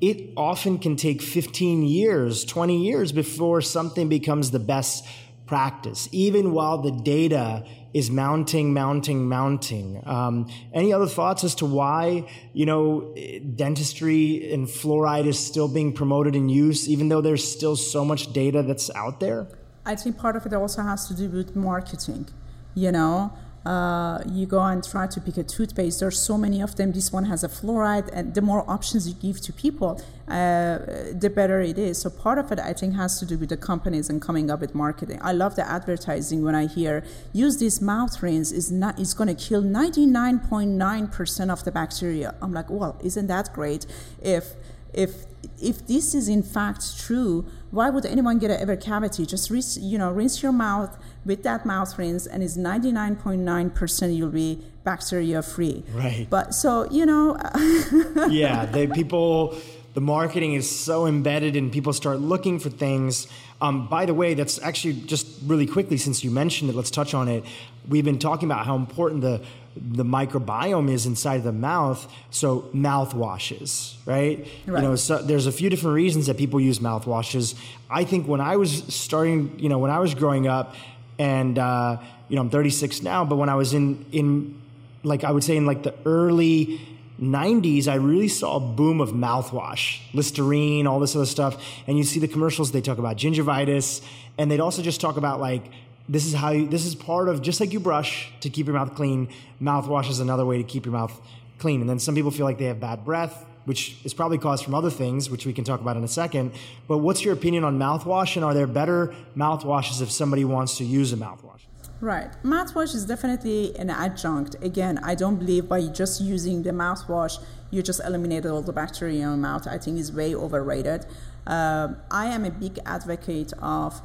[0.00, 5.04] it often can take 15 years 20 years before something becomes the best
[5.48, 10.00] practice, even while the data is mounting, mounting, mounting.
[10.06, 13.14] Um, any other thoughts as to why, you know,
[13.56, 18.32] dentistry and fluoride is still being promoted and used, even though there's still so much
[18.32, 19.48] data that's out there?
[19.86, 22.28] I think part of it also has to do with marketing,
[22.74, 23.32] you know
[23.68, 26.00] uh, you go and try to pick a toothpaste.
[26.00, 26.92] There's so many of them.
[26.92, 30.78] This one has a fluoride, and the more options you give to people, uh,
[31.12, 32.00] the better it is.
[32.00, 34.60] So part of it, I think, has to do with the companies and coming up
[34.60, 35.18] with marketing.
[35.20, 37.04] I love the advertising when I hear
[37.34, 42.34] use this mouth rinse is not is going to kill 99.9 percent of the bacteria.
[42.40, 43.84] I'm like, well, isn't that great?
[44.22, 44.54] If
[44.94, 45.26] if
[45.60, 49.26] if this is in fact true, why would anyone get an ever cavity?
[49.26, 54.30] Just rinse, you know, rinse your mouth with that mouth rinse, and it's 99.9% you'll
[54.30, 55.84] be bacteria free.
[55.92, 56.26] Right.
[56.30, 57.38] But so you know.
[58.28, 59.54] yeah, they people.
[59.94, 63.26] The marketing is so embedded, and people start looking for things.
[63.60, 66.76] Um, by the way, that's actually just really quickly since you mentioned it.
[66.76, 67.44] Let's touch on it.
[67.88, 69.42] We've been talking about how important the
[69.80, 72.12] the microbiome is inside of the mouth.
[72.30, 74.46] So mouthwashes, right?
[74.66, 74.82] right?
[74.82, 77.54] You know, so there's a few different reasons that people use mouthwashes.
[77.88, 80.74] I think when I was starting, you know, when I was growing up,
[81.18, 84.60] and uh, you know, I'm 36 now, but when I was in in
[85.02, 86.80] like I would say in like the early
[87.20, 91.62] 90s, I really saw a boom of mouthwash, Listerine, all this other stuff.
[91.86, 94.02] And you see the commercials, they talk about gingivitis,
[94.36, 95.64] and they'd also just talk about like
[96.08, 98.74] this is how you, this is part of just like you brush to keep your
[98.74, 99.28] mouth clean.
[99.60, 101.20] Mouthwash is another way to keep your mouth
[101.58, 101.80] clean.
[101.80, 104.74] And then some people feel like they have bad breath, which is probably caused from
[104.74, 106.52] other things, which we can talk about in a second.
[106.86, 110.84] But what's your opinion on mouthwash, and are there better mouthwashes if somebody wants to
[110.84, 111.60] use a mouthwash?
[112.00, 112.30] Right.
[112.44, 114.54] Mouthwash is definitely an adjunct.
[114.62, 117.42] Again, I don't believe by just using the mouthwash,
[117.72, 119.66] you just eliminated all the bacteria in your mouth.
[119.66, 121.06] I think is way overrated.
[121.44, 124.00] Uh, I am a big advocate of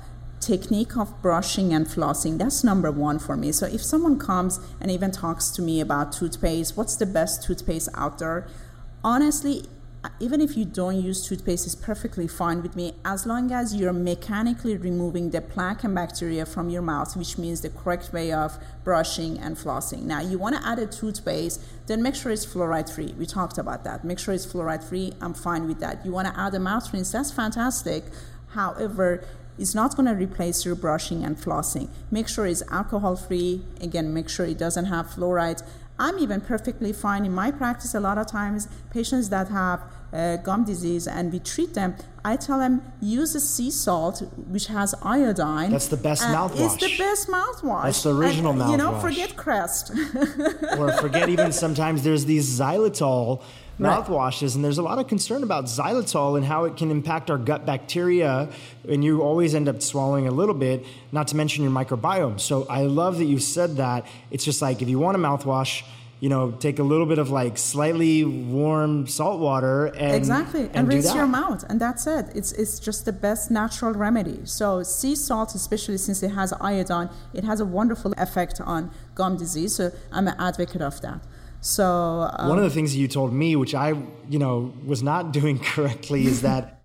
[0.45, 3.51] technique of brushing and flossing that's number one for me.
[3.51, 7.89] So if someone comes and even talks to me about toothpaste what's the best toothpaste
[7.95, 8.47] out there?
[9.03, 9.65] Honestly
[10.19, 13.93] even if you don't use toothpaste is perfectly fine with me as long as you're
[13.93, 18.57] mechanically removing the plaque and bacteria from your mouth which means the correct way of
[18.83, 20.03] brushing and flossing.
[20.03, 23.57] Now you want to add a toothpaste then make sure it's fluoride free we talked
[23.57, 24.03] about that.
[24.03, 26.05] Make sure it's fluoride free i'm fine with that.
[26.05, 28.03] You want to add a mouth rinse that's fantastic.
[28.49, 29.23] However
[29.57, 31.89] it's not going to replace your brushing and flossing.
[32.11, 33.61] Make sure it's alcohol free.
[33.81, 35.63] Again, make sure it doesn't have fluoride.
[35.99, 37.93] I'm even perfectly fine in my practice.
[37.93, 41.95] A lot of times, patients that have uh, gum disease and we treat them,
[42.25, 45.71] I tell them use a sea salt which has iodine.
[45.71, 46.65] That's the best mouthwash.
[46.65, 47.83] It's the best mouthwash.
[47.83, 48.71] That's the original and, mouthwash.
[48.71, 49.91] You know, forget Crest.
[50.77, 53.43] or forget even sometimes there's these xylitol
[53.79, 57.37] mouthwashes, and there's a lot of concern about xylitol and how it can impact our
[57.37, 58.49] gut bacteria,
[58.87, 62.39] and you always end up swallowing a little bit, not to mention your microbiome.
[62.39, 64.05] So I love that you said that.
[64.31, 65.83] It's just like if you want a mouthwash,
[66.19, 70.75] you know, take a little bit of like slightly warm salt water and exactly and,
[70.75, 72.27] and rinse your mouth, and that's it.
[72.33, 74.39] It's it's just the best natural remedy.
[74.45, 79.35] So sea salt, especially since it has iodine, it has a wonderful effect on gum
[79.35, 79.75] disease.
[79.75, 81.19] So I'm an advocate of that.
[81.63, 83.89] So um, one of the things you told me, which I
[84.29, 86.83] you know was not doing correctly, is that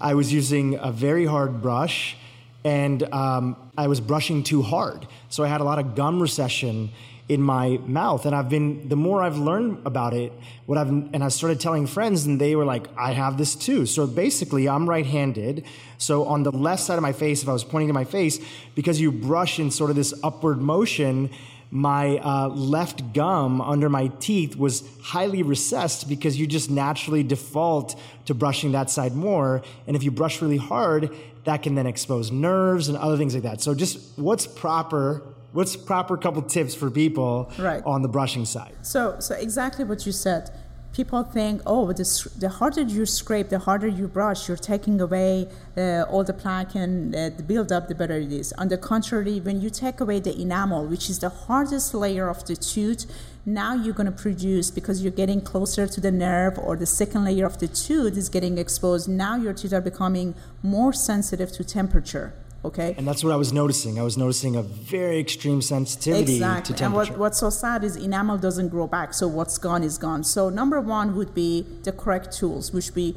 [0.00, 2.16] I was using a very hard brush,
[2.64, 5.06] and um, I was brushing too hard.
[5.28, 6.90] So I had a lot of gum recession
[7.30, 8.26] in my mouth.
[8.26, 10.32] And i've been the more i've learned about it
[10.66, 13.86] what i've and i started telling friends and they were like i have this too.
[13.86, 15.64] So basically i'm right-handed.
[15.98, 18.40] So on the left side of my face if i was pointing to my face
[18.74, 21.30] because you brush in sort of this upward motion
[21.70, 27.98] my uh, left gum under my teeth was highly recessed because you just naturally default
[28.26, 29.62] to brushing that side more.
[29.86, 31.14] And if you brush really hard,
[31.44, 33.60] that can then expose nerves and other things like that.
[33.60, 37.82] So just what's proper what's proper couple tips for people right.
[37.84, 40.48] on the brushing side so so exactly what you said
[40.92, 45.48] people think, oh, the, the harder you scrape, the harder you brush, you're taking away
[45.76, 48.52] uh, all the plaque and uh, the buildup, the better it is.
[48.54, 52.44] On the contrary, when you take away the enamel, which is the hardest layer of
[52.46, 53.06] the tooth,
[53.46, 57.24] now you're going to produce because you're getting closer to the nerve or the second
[57.24, 59.08] layer of the tooth is getting exposed.
[59.08, 62.34] Now your teeth are becoming more sensitive to temperature.
[62.64, 62.94] Okay.
[62.98, 63.98] And that's what I was noticing.
[63.98, 66.74] I was noticing a very extreme sensitivity exactly.
[66.74, 67.12] to temperature.
[67.12, 69.14] And what, what's so sad is enamel doesn't grow back.
[69.14, 70.24] So what's gone is gone.
[70.24, 73.16] So number one would be the correct tools, which be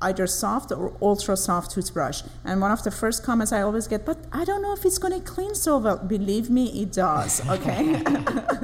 [0.00, 2.22] either soft or ultra soft toothbrush.
[2.44, 4.98] And one of the first comments I always get, but I don't know if it's
[4.98, 5.98] going to clean so well.
[5.98, 7.46] Believe me, it does.
[7.48, 8.00] Okay.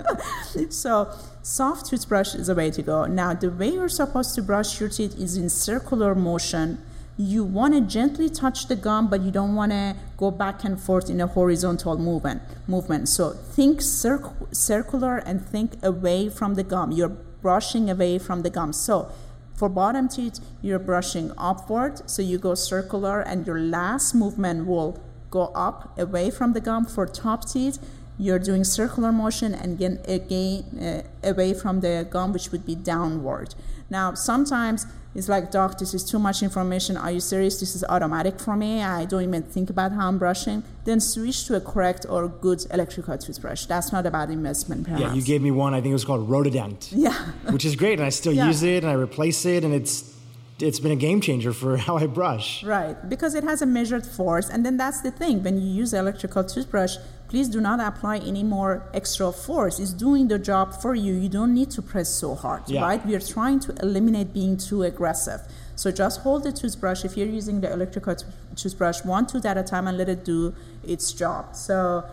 [0.71, 1.13] so
[1.43, 3.07] soft toothbrush is the way to go.
[3.07, 6.79] Now, the way you're supposed to brush your teeth is in circular motion
[7.17, 10.81] you want to gently touch the gum, but you don't want to go back and
[10.81, 12.43] forth in a horizontal movement.
[12.67, 13.09] Movement.
[13.09, 16.91] So think circ- circular and think away from the gum.
[16.91, 18.73] You're brushing away from the gum.
[18.73, 19.13] So
[19.55, 25.01] for bottom teeth, you're brushing upward, so you go circular, and your last movement will
[25.31, 26.85] go up away from the gum.
[26.85, 27.79] For top teeth,
[28.19, 32.75] you're doing circular motion and again, again uh, away from the gum, which would be
[32.75, 33.55] downward.
[33.91, 36.97] Now, sometimes it's like, Doc, this is too much information.
[36.97, 37.61] Are you serious?
[37.61, 38.83] This is automatic for me.
[38.83, 40.65] I don't even think about how I'm brushing.
[40.85, 43.67] Then switch to a correct or good electrical toothbrush.
[43.67, 45.03] That's not a bad investment, perhaps.
[45.03, 45.73] Yeah, you gave me one.
[45.73, 46.91] I think it was called Rota-dent.
[46.93, 47.13] Yeah.
[47.51, 48.47] which is great, and I still Yeah.
[48.49, 50.13] use it, and I replace it, and it's
[50.61, 52.63] it's been a game changer for how I brush.
[52.65, 55.43] Right, because it has a measured force, and then that's the thing.
[55.43, 56.97] When you use electrical toothbrush,
[57.35, 59.81] please do not apply any more extra force.
[59.81, 61.13] It's doing the job for you.
[61.15, 62.83] You don't need to press so hard, Yeah.
[62.89, 63.05] right?
[63.05, 65.41] We are trying to eliminate being too aggressive.
[65.75, 67.05] So just hold the toothbrush.
[67.05, 70.25] If you're using the electrical tooth- toothbrush, one tooth at a time, and let it
[70.25, 70.55] do
[70.95, 71.57] its job.
[71.57, 72.05] So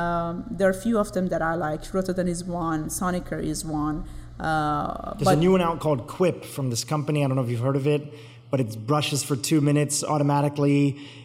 [0.00, 1.80] um, there are a few of them that I like.
[1.92, 2.80] Rota-dent is one.
[2.88, 3.96] Sonicare is one.
[4.38, 7.24] Uh, There's but a new one out called Quip from this company.
[7.24, 8.02] I don't know if you've heard of it,
[8.52, 10.82] but it brushes for two minutes automatically,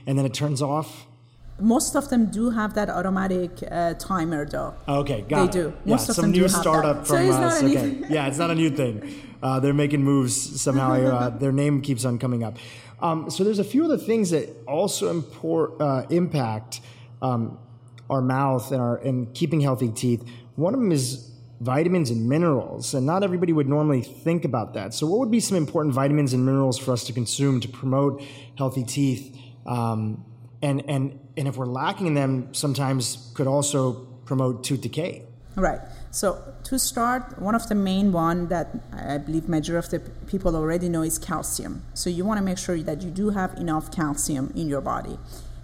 [0.08, 1.06] and then it turns off.
[1.60, 4.74] Most of them do have that automatic uh, timer, though.
[4.88, 5.64] Okay, got They it.
[5.64, 5.74] do.
[5.86, 7.08] Yeah, of some them new do have startup that.
[7.08, 7.64] So from it's us.
[7.64, 9.14] Okay, yeah, it's not a new thing.
[9.42, 10.94] Uh, they're making moves somehow.
[11.06, 12.58] uh, their name keeps on coming up.
[13.02, 16.80] Um, so there's a few other things that also import, uh, impact
[17.22, 17.58] um,
[18.10, 20.24] our mouth and our and keeping healthy teeth.
[20.56, 21.30] One of them is
[21.60, 24.94] vitamins and minerals, and not everybody would normally think about that.
[24.94, 28.24] So, what would be some important vitamins and minerals for us to consume to promote
[28.58, 29.38] healthy teeth?
[29.66, 30.26] Um,
[30.64, 33.94] and and and if we're lacking in them, sometimes could also
[34.26, 35.24] promote tooth decay.
[35.56, 35.80] Right.
[36.10, 40.56] So to start, one of the main one that I believe majority of the people
[40.56, 41.84] already know is calcium.
[41.94, 45.20] So you want to make sure that you do have enough calcium in your body.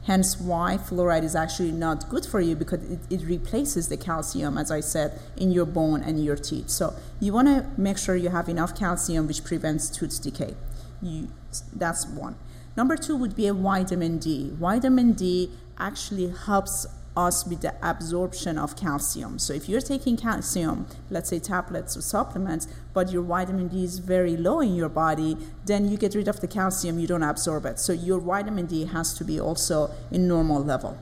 [0.06, 4.58] Hence why fluoride is actually not good for you because it, it replaces the calcium,
[4.58, 6.70] as I said, in your bone and your teeth.
[6.70, 10.56] So you want to make sure you have enough calcium, which prevents tooth decay.
[11.02, 11.30] You,
[11.76, 12.36] that's one.
[12.76, 14.52] Number two would be a vitamin D.
[14.54, 16.86] Vitamin D actually helps
[17.18, 19.40] us with the absorption of calcium.
[19.40, 24.00] So if you're taking calcium, let's say tablets or supplements, but your vitamin D is
[24.00, 27.66] very low in your body, then you get rid of the calcium, you don't absorb
[27.66, 27.80] it.
[27.80, 30.98] So your vitamin D has to be also in normal level.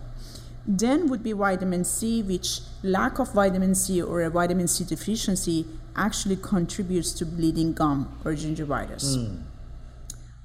[0.66, 5.66] Then would be vitamin C, which lack of vitamin C or a vitamin C deficiency
[5.96, 9.16] actually contributes to bleeding gum or gingivitis.
[9.16, 9.42] Hmm.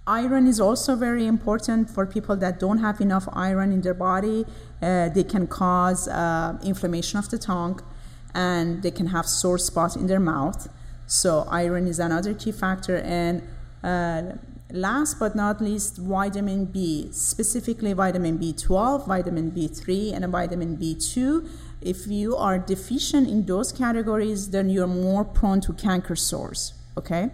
[0.06, 4.44] Iron is also very important for people that don't have enough iron in their body.
[4.82, 7.80] Uh, they can cause uh, inflammation of the tongue
[8.34, 10.68] and they can have sore spots in their mouth.
[11.06, 12.96] So, iron is another key factor.
[12.98, 13.42] And
[13.84, 14.36] uh,
[14.72, 21.48] last but not least, vitamin B, specifically vitamin B12, vitamin B3, and vitamin B2.
[21.80, 26.74] If you are deficient in those categories, then you're more prone to canker sores.
[26.96, 27.30] Okay?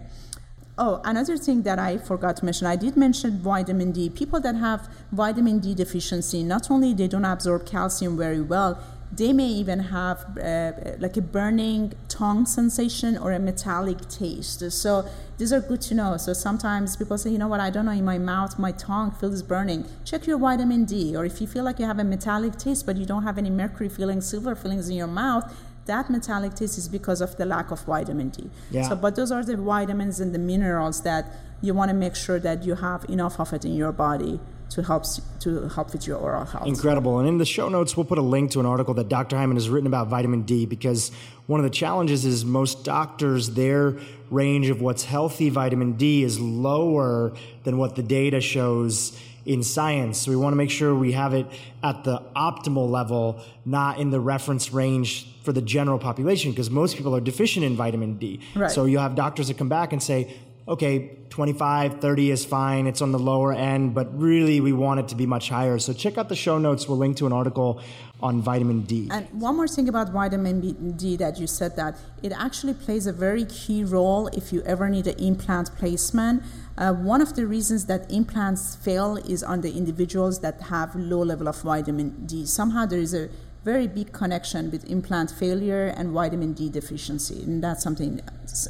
[0.81, 4.09] Oh, another thing that I forgot to mention, I did mention vitamin D.
[4.09, 9.33] People that have vitamin D deficiency, not only they don't absorb calcium very well, they
[9.33, 14.71] may even have uh, like a burning tongue sensation or a metallic taste.
[14.71, 15.05] So
[15.37, 16.15] these are good to know.
[16.15, 19.11] So sometimes people say, you know what, I don't know, in my mouth, my tongue
[19.11, 19.85] feels burning.
[20.05, 21.13] Check your vitamin D.
[21.13, 23.49] Or if you feel like you have a metallic taste, but you don't have any
[23.49, 25.53] mercury fillings, silver feelings in your mouth,
[25.89, 28.49] that metallic taste is because of the lack of vitamin D.
[28.71, 28.87] Yeah.
[28.87, 31.25] So, but those are the vitamins and the minerals that
[31.61, 34.83] you want to make sure that you have enough of it in your body to
[34.83, 35.03] help
[35.39, 36.67] to help with your oral health.
[36.67, 37.19] Incredible.
[37.19, 39.35] And in the show notes, we'll put a link to an article that Dr.
[39.35, 41.11] Hyman has written about vitamin D because
[41.47, 43.95] one of the challenges is most doctors, their
[44.29, 47.33] range of what's healthy vitamin D is lower
[47.63, 49.19] than what the data shows
[49.49, 50.19] in science.
[50.19, 51.47] So we want to make sure we have it
[51.81, 56.95] at the optimal level, not in the reference range for the general population, because most
[56.95, 58.41] people are deficient in vitamin D.
[58.55, 58.69] Right.
[58.69, 60.37] So you'll have doctors that come back and say,
[60.67, 62.85] okay, 25, 30 is fine.
[62.85, 65.79] It's on the lower end, but really we want it to be much higher.
[65.79, 66.87] So check out the show notes.
[66.87, 67.81] We'll link to an article
[68.21, 69.07] on vitamin D.
[69.09, 73.07] And one more thing about vitamin B- D that you said that it actually plays
[73.07, 76.43] a very key role if you ever need an implant placement.
[76.79, 81.19] Uh, one of the reasons that implants fail is on the individuals that have low
[81.19, 82.45] level of vitamin D.
[82.45, 83.27] Somehow there is a
[83.65, 88.21] very big connection with implant failure and vitamin D deficiency, and that's something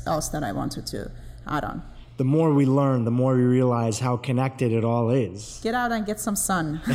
[0.08, 1.12] else that I wanted to
[1.48, 1.84] add on.
[2.18, 5.62] the more we learn, the more we realize how connected it all is.
[5.64, 6.82] Get out and get some sun.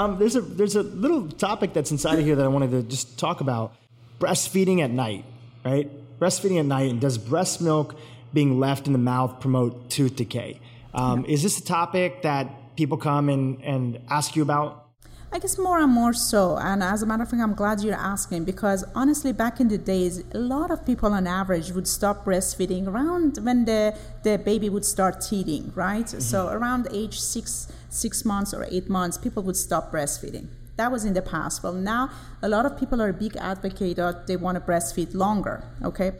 [0.00, 2.82] Um, there's a there's a little topic that's inside of here that I wanted to
[2.82, 3.74] just talk about:
[4.18, 5.24] breastfeeding at night,
[5.64, 5.86] right?
[6.18, 7.94] Breastfeeding at night, and does breast milk
[8.32, 10.60] being left in the mouth promote tooth decay?
[10.94, 11.34] Um, yeah.
[11.34, 14.88] Is this a topic that people come and, and ask you about?
[15.30, 16.56] I guess more and more so.
[16.56, 19.76] And as a matter of fact, I'm glad you're asking because honestly, back in the
[19.76, 24.70] days, a lot of people on average would stop breastfeeding around when the, the baby
[24.70, 26.06] would start teething, right?
[26.06, 26.20] Mm-hmm.
[26.20, 30.48] So around age six, six months or eight months, people would stop breastfeeding.
[30.76, 31.62] That was in the past.
[31.62, 32.10] Well, now
[32.40, 36.12] a lot of people are a big advocate that they want to breastfeed longer, okay?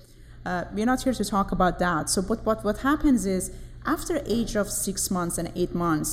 [0.48, 2.02] Uh, we're not here to talk about that.
[2.08, 3.42] So what, what, what happens is
[3.84, 6.10] after age of six months and eight months,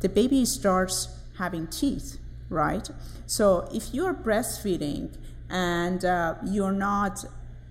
[0.00, 0.96] the baby starts
[1.38, 2.18] having teeth
[2.48, 2.88] right?
[3.26, 5.16] So if you're breastfeeding
[5.50, 7.24] and uh, you're not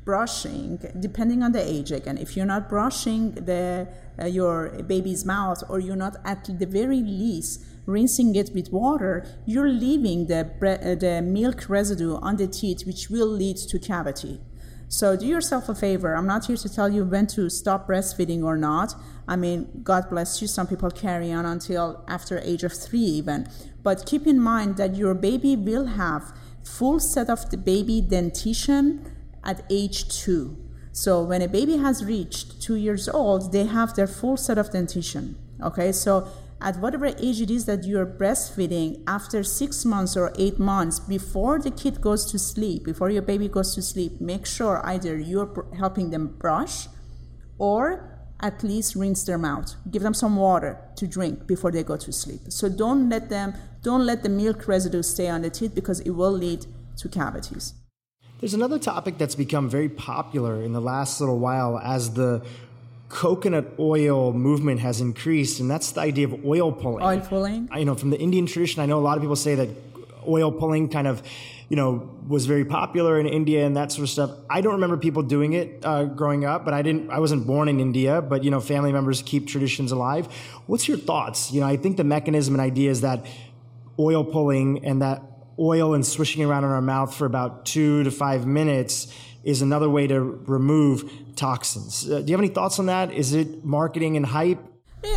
[0.05, 3.87] brushing, depending on the age again, if you're not brushing the
[4.19, 9.25] uh, your baby's mouth or you're not at the very least rinsing it with water,
[9.45, 13.79] you're leaving the, bre- uh, the milk residue on the teeth, which will lead to
[13.79, 14.39] cavity.
[14.89, 16.15] So do yourself a favor.
[16.15, 18.95] I'm not here to tell you when to stop breastfeeding or not.
[19.27, 20.47] I mean, God bless you.
[20.47, 23.49] Some people carry on until after age of three even.
[23.83, 26.33] But keep in mind that your baby will have
[26.63, 29.11] full set of the baby dentition
[29.43, 30.57] at age two.
[30.91, 34.71] So when a baby has reached two years old, they have their full set of
[34.71, 35.37] dentition.
[35.61, 36.27] Okay, so
[36.59, 41.59] at whatever age it is that you're breastfeeding, after six months or eight months, before
[41.59, 45.67] the kid goes to sleep, before your baby goes to sleep, make sure either you're
[45.77, 46.87] helping them brush
[47.59, 49.75] or at least rinse their mouth.
[49.89, 52.41] Give them some water to drink before they go to sleep.
[52.49, 53.53] So don't let them
[53.83, 56.65] don't let the milk residue stay on the teeth because it will lead
[56.97, 57.73] to cavities.
[58.39, 62.45] There's another topic that's become very popular in the last little while as the
[63.09, 67.03] coconut oil movement has increased, and that's the idea of oil pulling.
[67.03, 67.69] Oil pulling?
[67.71, 69.69] I, you know, from the Indian tradition, I know a lot of people say that
[70.27, 71.23] oil pulling kind of
[71.69, 74.31] you know, was very popular in India and that sort of stuff.
[74.49, 77.09] I don't remember people doing it uh, growing up, but I didn't.
[77.09, 80.27] I wasn't born in India, but you know, family members keep traditions alive.
[80.65, 81.51] What's your thoughts?
[81.51, 83.25] You know, I think the mechanism and idea is that
[83.99, 85.21] oil pulling and that
[85.59, 89.13] oil and swishing around in our mouth for about two to five minutes
[89.47, 91.91] is another way to remove toxins.
[92.09, 93.13] Uh, do you have any thoughts on that?
[93.13, 94.59] Is it marketing and hype?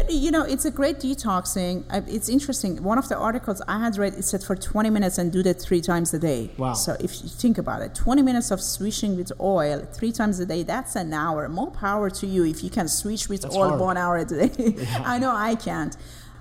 [0.08, 1.84] You know, it's a great detoxing.
[2.16, 2.80] It's interesting.
[2.92, 5.60] One of the articles I had read, it said for 20 minutes and do that
[5.60, 6.50] three times a day.
[6.58, 6.74] Wow.
[6.74, 10.46] So if you think about it, 20 minutes of swishing with oil three times a
[10.46, 11.48] day, that's an hour.
[11.48, 13.80] More power to you if you can switch with that's oil hard.
[13.80, 14.50] one hour a day.
[14.80, 15.02] Yeah.
[15.04, 15.96] I know I can't.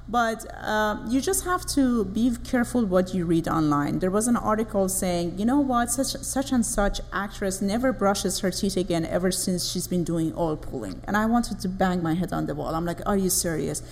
[0.10, 3.99] But uh, you just have to be careful what you read online.
[3.99, 8.39] There was an article saying, you know what, such, such and such actress never brushes
[8.39, 11.01] her teeth again ever since she's been doing oil pulling.
[11.05, 12.74] And I wanted to bang my head on the wall.
[12.74, 13.84] I'm like, are you serious?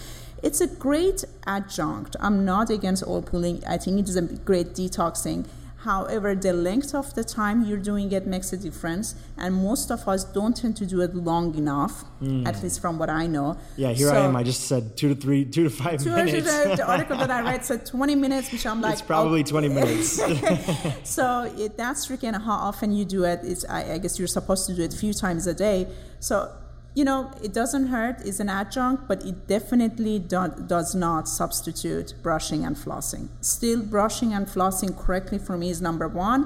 [0.41, 2.15] It's a great adjunct.
[2.19, 3.63] I'm not against oil pulling.
[3.65, 5.45] I think it is a great detoxing.
[5.81, 10.07] However, the length of the time you're doing it makes a difference, and most of
[10.07, 12.03] us don't tend to do it long enough.
[12.21, 12.47] Mm.
[12.47, 13.57] At least from what I know.
[13.75, 14.35] Yeah, here so, I am.
[14.35, 16.47] I just said two to three, two to five two minutes.
[16.47, 19.51] To, the article that I read said 20 minutes, which I'm like, it's probably okay.
[19.51, 20.21] 20 minutes.
[21.03, 24.27] so it, that's tricky, and how often you do it is, I, I guess you're
[24.27, 25.87] supposed to do it a few times a day.
[26.19, 26.51] So
[26.97, 32.15] you know, it doesn't hurt, it's an adjunct, but it definitely do, does not substitute
[32.23, 33.27] brushing and flossing.
[33.39, 36.41] Still, brushing and flossing correctly for me is number one.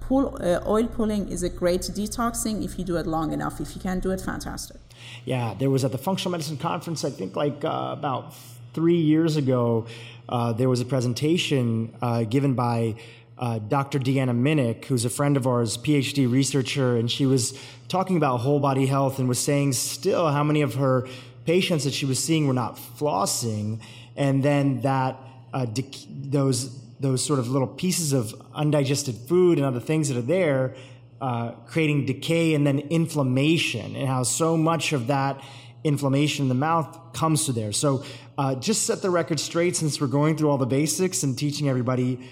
[0.00, 3.58] Pull, uh, oil pulling is a great detoxing if you do it long enough.
[3.58, 4.76] If you can do it, fantastic.
[5.24, 8.34] Yeah, there was at the functional medicine conference, I think like uh, about
[8.74, 9.86] three years ago,
[10.28, 12.96] uh, there was a presentation uh, given by
[13.38, 13.98] uh, Dr.
[13.98, 17.58] Deanna Minich, who's a friend of ours, PhD researcher, and she was
[17.88, 21.06] talking about whole body health and was saying still how many of her
[21.44, 23.80] patients that she was seeing were not flossing,
[24.16, 25.18] and then that
[25.52, 25.66] uh,
[26.10, 30.74] those those sort of little pieces of undigested food and other things that are there,
[31.20, 35.42] uh, creating decay and then inflammation, and how so much of that
[35.84, 37.70] inflammation in the mouth comes to there.
[37.70, 38.02] So,
[38.38, 41.68] uh, just set the record straight since we're going through all the basics and teaching
[41.68, 42.28] everybody.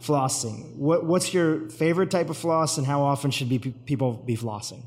[0.00, 0.76] Flossing.
[0.76, 4.82] What, what's your favorite type of floss, and how often should be, people be flossing?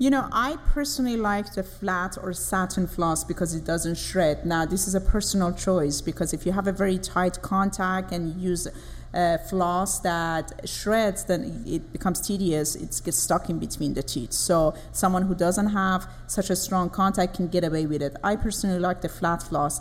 [0.00, 4.46] You know, I personally like the flat or satin floss because it doesn't shred.
[4.46, 8.32] Now, this is a personal choice because if you have a very tight contact and
[8.34, 8.68] you use
[9.12, 12.76] a floss that shreds, then it becomes tedious.
[12.76, 14.32] It gets stuck in between the teeth.
[14.32, 18.14] So, someone who doesn't have such a strong contact can get away with it.
[18.22, 19.80] I personally like the flat floss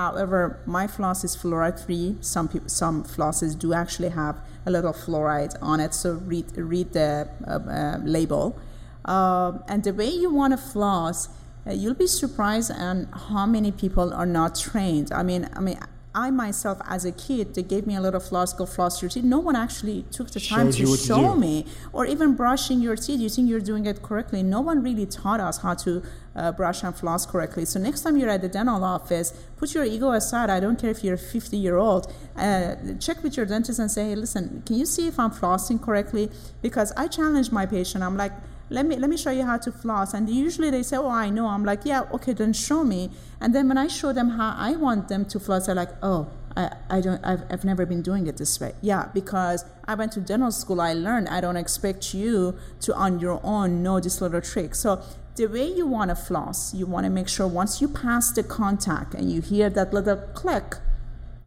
[0.00, 2.16] However, my floss is fluoride free.
[2.22, 6.92] Some people, some flosses do actually have a little fluoride on it, so read read
[6.92, 8.58] the uh, uh, label.
[9.04, 11.28] Uh, and the way you want to floss,
[11.66, 15.12] uh, you'll be surprised on how many people are not trained.
[15.12, 15.78] I mean, I mean,
[16.14, 19.08] I myself, as a kid, they gave me a lot of floss, go floss your
[19.08, 19.22] teeth.
[19.22, 21.66] No one actually took the time Showed to what to show me.
[21.92, 24.42] Or even brushing your teeth, you think you're doing it correctly.
[24.42, 26.02] No one really taught us how to
[26.34, 27.64] uh, brush and floss correctly.
[27.64, 30.50] So next time you're at the dental office, put your ego aside.
[30.50, 32.12] I don't care if you're 50 year old.
[32.34, 35.80] Uh, check with your dentist and say, hey, listen, can you see if I'm flossing
[35.80, 36.28] correctly?
[36.60, 38.02] Because I challenge my patient.
[38.02, 38.32] I'm like,
[38.70, 40.14] let me let me show you how to floss.
[40.14, 41.48] And usually they say oh i know.
[41.48, 43.10] I'm like yeah okay then show me.
[43.40, 46.28] And then when i show them how i want them to floss they're like oh
[46.56, 48.72] i, I don't I've, I've never been doing it this way.
[48.80, 53.20] Yeah because i went to dental school i learned i don't expect you to on
[53.20, 54.74] your own know this little trick.
[54.74, 55.02] So
[55.36, 58.42] the way you want to floss you want to make sure once you pass the
[58.42, 60.76] contact and you hear that little click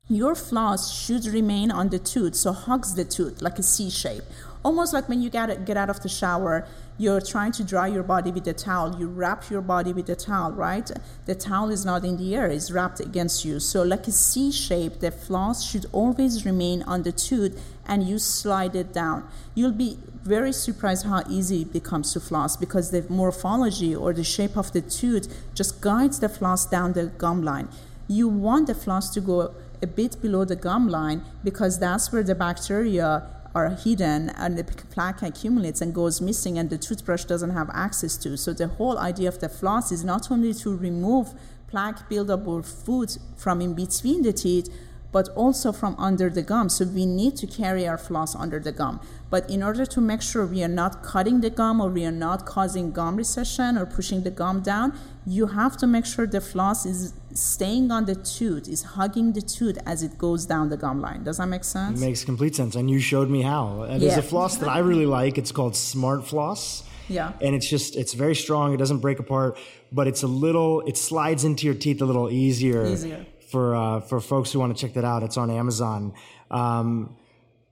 [0.10, 4.24] your floss should remain on the tooth, so hugs the tooth like a C shape.
[4.64, 6.68] Almost like when you get, get out of the shower,
[6.98, 8.99] you're trying to dry your body with a towel.
[8.99, 10.90] You wrap your body with a towel, right?
[11.26, 13.60] The towel is not in the air, it's wrapped against you.
[13.60, 18.20] So, like a C shape, the floss should always remain on the tooth and you
[18.20, 19.28] slide it down.
[19.56, 24.24] You'll be very surprised how easy it becomes to floss because the morphology or the
[24.24, 27.68] shape of the tooth just guides the floss down the gum line.
[28.07, 32.24] You want the floss to go a bit below the gum line because that's where
[32.24, 37.52] the bacteria are hidden and the plaque accumulates and goes missing and the toothbrush doesn't
[37.52, 38.36] have access to.
[38.38, 41.34] So the whole idea of the floss is not only to remove
[41.68, 44.74] plaque buildup or food from in between the teeth,
[45.12, 46.70] but also from under the gum.
[46.70, 49.00] So we need to carry our floss under the gum.
[49.34, 52.18] But in order to make sure we are not cutting the gum or we are
[52.27, 54.88] not causing gum recession or pushing the gum down,
[55.26, 59.41] you have to make sure the floss is staying on the tooth, is hugging the
[59.41, 61.23] tooth as it goes down the gum line.
[61.23, 61.99] Does that make sense?
[61.99, 62.76] It makes complete sense.
[62.76, 63.81] And you showed me how.
[63.89, 64.19] And There's Yeah.
[64.19, 65.39] a floss that I really like.
[65.39, 66.84] It's called Smart Floss.
[67.10, 67.31] Yeah.
[67.41, 68.65] And it's just, it's very strong.
[68.76, 69.57] It doesn't break apart,
[69.91, 72.85] but it's a little, it slides into your teeth a little easier.
[72.85, 73.26] Easier.
[73.49, 75.23] For, uh, for folks who want to check that out.
[75.23, 76.14] It's on Amazon.
[76.51, 77.15] Um,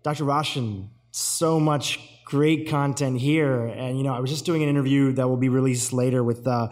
[0.01, 0.23] Dr.
[0.23, 3.65] Rashtian, so much great content here.
[3.65, 6.47] And, you know, I was just doing an interview that will be released later with
[6.47, 6.71] a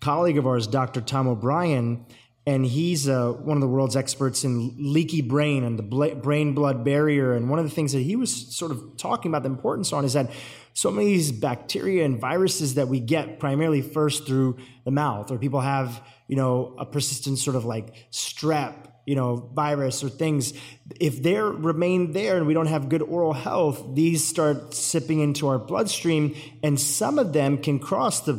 [0.00, 1.00] colleague of ours, Dr.
[1.00, 2.06] Tom O'Bryan.
[2.46, 6.54] And he's uh, one of the world's experts in leaky brain and the bla- brain
[6.54, 7.34] blood barrier.
[7.34, 10.04] And one of the things that he was sort of talking about the importance on
[10.04, 10.30] is that
[10.72, 15.30] so many of these bacteria and viruses that we get primarily first through the mouth,
[15.30, 20.08] or people have, you know, a persistent sort of like strep you know, virus or
[20.08, 20.54] things,
[21.00, 25.48] if they remain there and we don't have good oral health, these start sipping into
[25.48, 28.34] our bloodstream, and some of them can cross the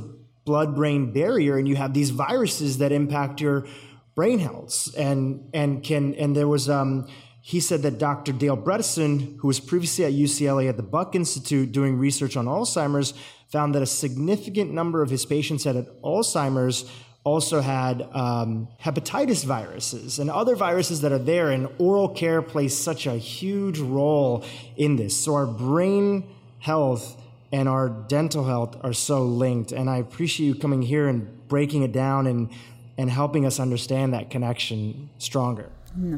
[0.45, 3.67] blood-brain barrier, and you have these viruses that impact your
[4.15, 7.05] brain health, and and can and there was um.
[7.43, 8.33] He said that Dr.
[8.33, 13.15] Dale Bredesen, who was previously at UCLA at the Buck Institute doing research on Alzheimer's,
[13.49, 16.85] found that a significant number of his patients had Alzheimer's
[17.23, 22.75] also had um, hepatitis viruses and other viruses that are there, and oral care plays
[22.75, 24.43] such a huge role
[24.75, 25.15] in this.
[25.15, 26.27] So, our brain
[26.59, 27.17] health
[27.51, 29.71] and our dental health are so linked.
[29.71, 32.49] And I appreciate you coming here and breaking it down and,
[32.97, 35.69] and helping us understand that connection stronger.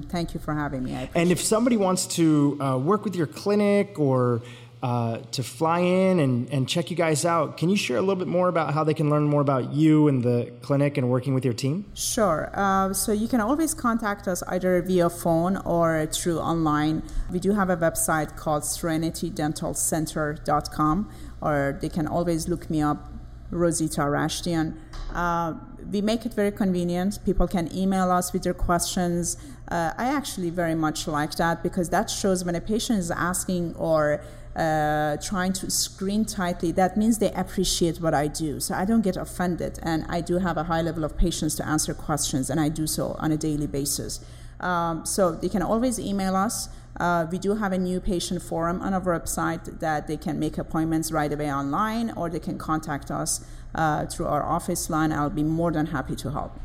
[0.10, 0.96] Thank you for having me.
[0.96, 4.44] I And if somebody wants to uh, work with your clinic or
[4.84, 8.18] uh, to fly in and, and check you guys out, can you share a little
[8.18, 11.34] bit more about how they can learn more about you and the clinic and working
[11.34, 11.86] with your team?
[11.94, 12.52] Sure.
[12.54, 17.02] Uh, so you can always contact us either via phone or through online.
[17.32, 23.10] We do have a website called serenitydentalcenter.com, or they can always look me up,
[23.52, 24.76] Rouzita Rashtian.
[25.14, 25.54] Uh,
[25.92, 27.24] we make it very convenient.
[27.24, 29.38] People can email us with their questions.
[29.74, 33.74] Uh, I actually very much like that because that shows when a patient is asking
[33.76, 34.22] or
[34.56, 38.60] uh, trying to screen tightly, that means they appreciate what I do.
[38.60, 41.68] So I don't get offended, and I do have a high level of patience to
[41.68, 44.20] answer questions, and I do so on a daily basis.
[44.60, 46.70] Um, so they can always email us.
[47.00, 50.60] Uh, we do have a new patient forum on our website that they can make
[50.60, 53.44] appointments right away online, or they can contact us
[53.74, 55.12] uh, through our office line.
[55.12, 56.60] I'll be more than happy to help.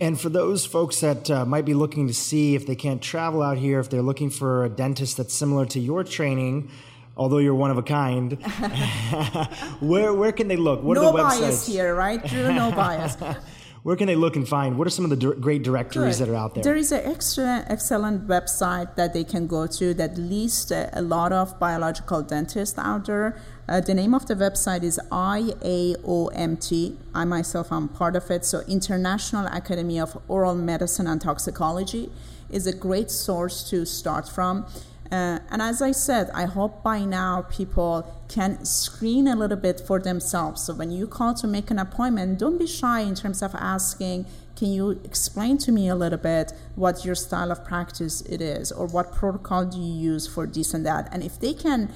[0.00, 3.42] And for those folks that uh, might be looking to see if they can't travel
[3.42, 6.70] out here, if they're looking for a dentist that's similar to your training,
[7.16, 8.32] although you're one of a kind,
[9.80, 10.82] where where can they look?
[10.82, 12.22] What no are the bias here, right?
[12.22, 13.16] Dhru, no bias.
[13.86, 14.78] Where can they look and find?
[14.78, 16.26] What are some of the dir- great directories Good.
[16.26, 16.64] that are out there?
[16.64, 21.30] There is an excellent, excellent website that they can go to that lists a lot
[21.30, 23.40] of biological dentists out there.
[23.68, 26.96] Uh, the name of the website is IAOMT.
[27.14, 28.44] I myself am part of it.
[28.44, 32.10] So International Academy of Oral Medicine and Toxicology
[32.48, 34.66] is a great source to start from.
[35.10, 39.80] Uh, and as I said, I hope by now people can screen a little bit
[39.80, 40.62] for themselves.
[40.62, 44.26] So when you call to make an appointment, don't be shy in terms of asking,
[44.56, 48.72] can you explain to me a little bit what your style of practice it is
[48.72, 51.08] or what protocol do you use for this and that?
[51.12, 51.92] And if they can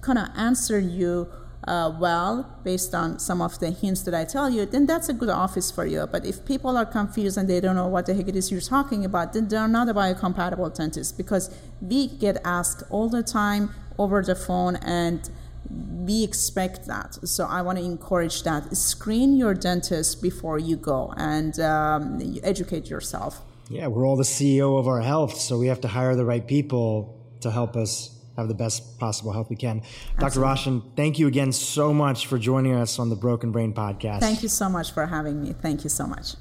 [0.00, 1.28] kind of answer you
[1.66, 5.12] uh, well based on some of the hints that I tell you, then that's a
[5.12, 6.06] good office for you.
[6.06, 8.60] But if people are confused and they don't know what the heck it is you're
[8.60, 13.70] talking about, then they're not a biocompatible dentist because we get asked all the time
[13.98, 15.30] over the phone and
[15.70, 17.14] we expect that.
[17.28, 18.74] So I want to encourage that.
[18.76, 23.42] Screen your dentist before you go and um, educate yourself.
[23.68, 26.44] Yeah, we're all the CEO of our health, so we have to hire the right
[26.44, 29.82] people to help us have the best possible health we can.
[30.18, 30.40] Dr.
[30.40, 34.20] Rashtian, thank you again so much for joining us on the Broken Brain podcast.
[34.20, 35.52] Thank you so much for having me.
[35.52, 36.34] Thank you so much.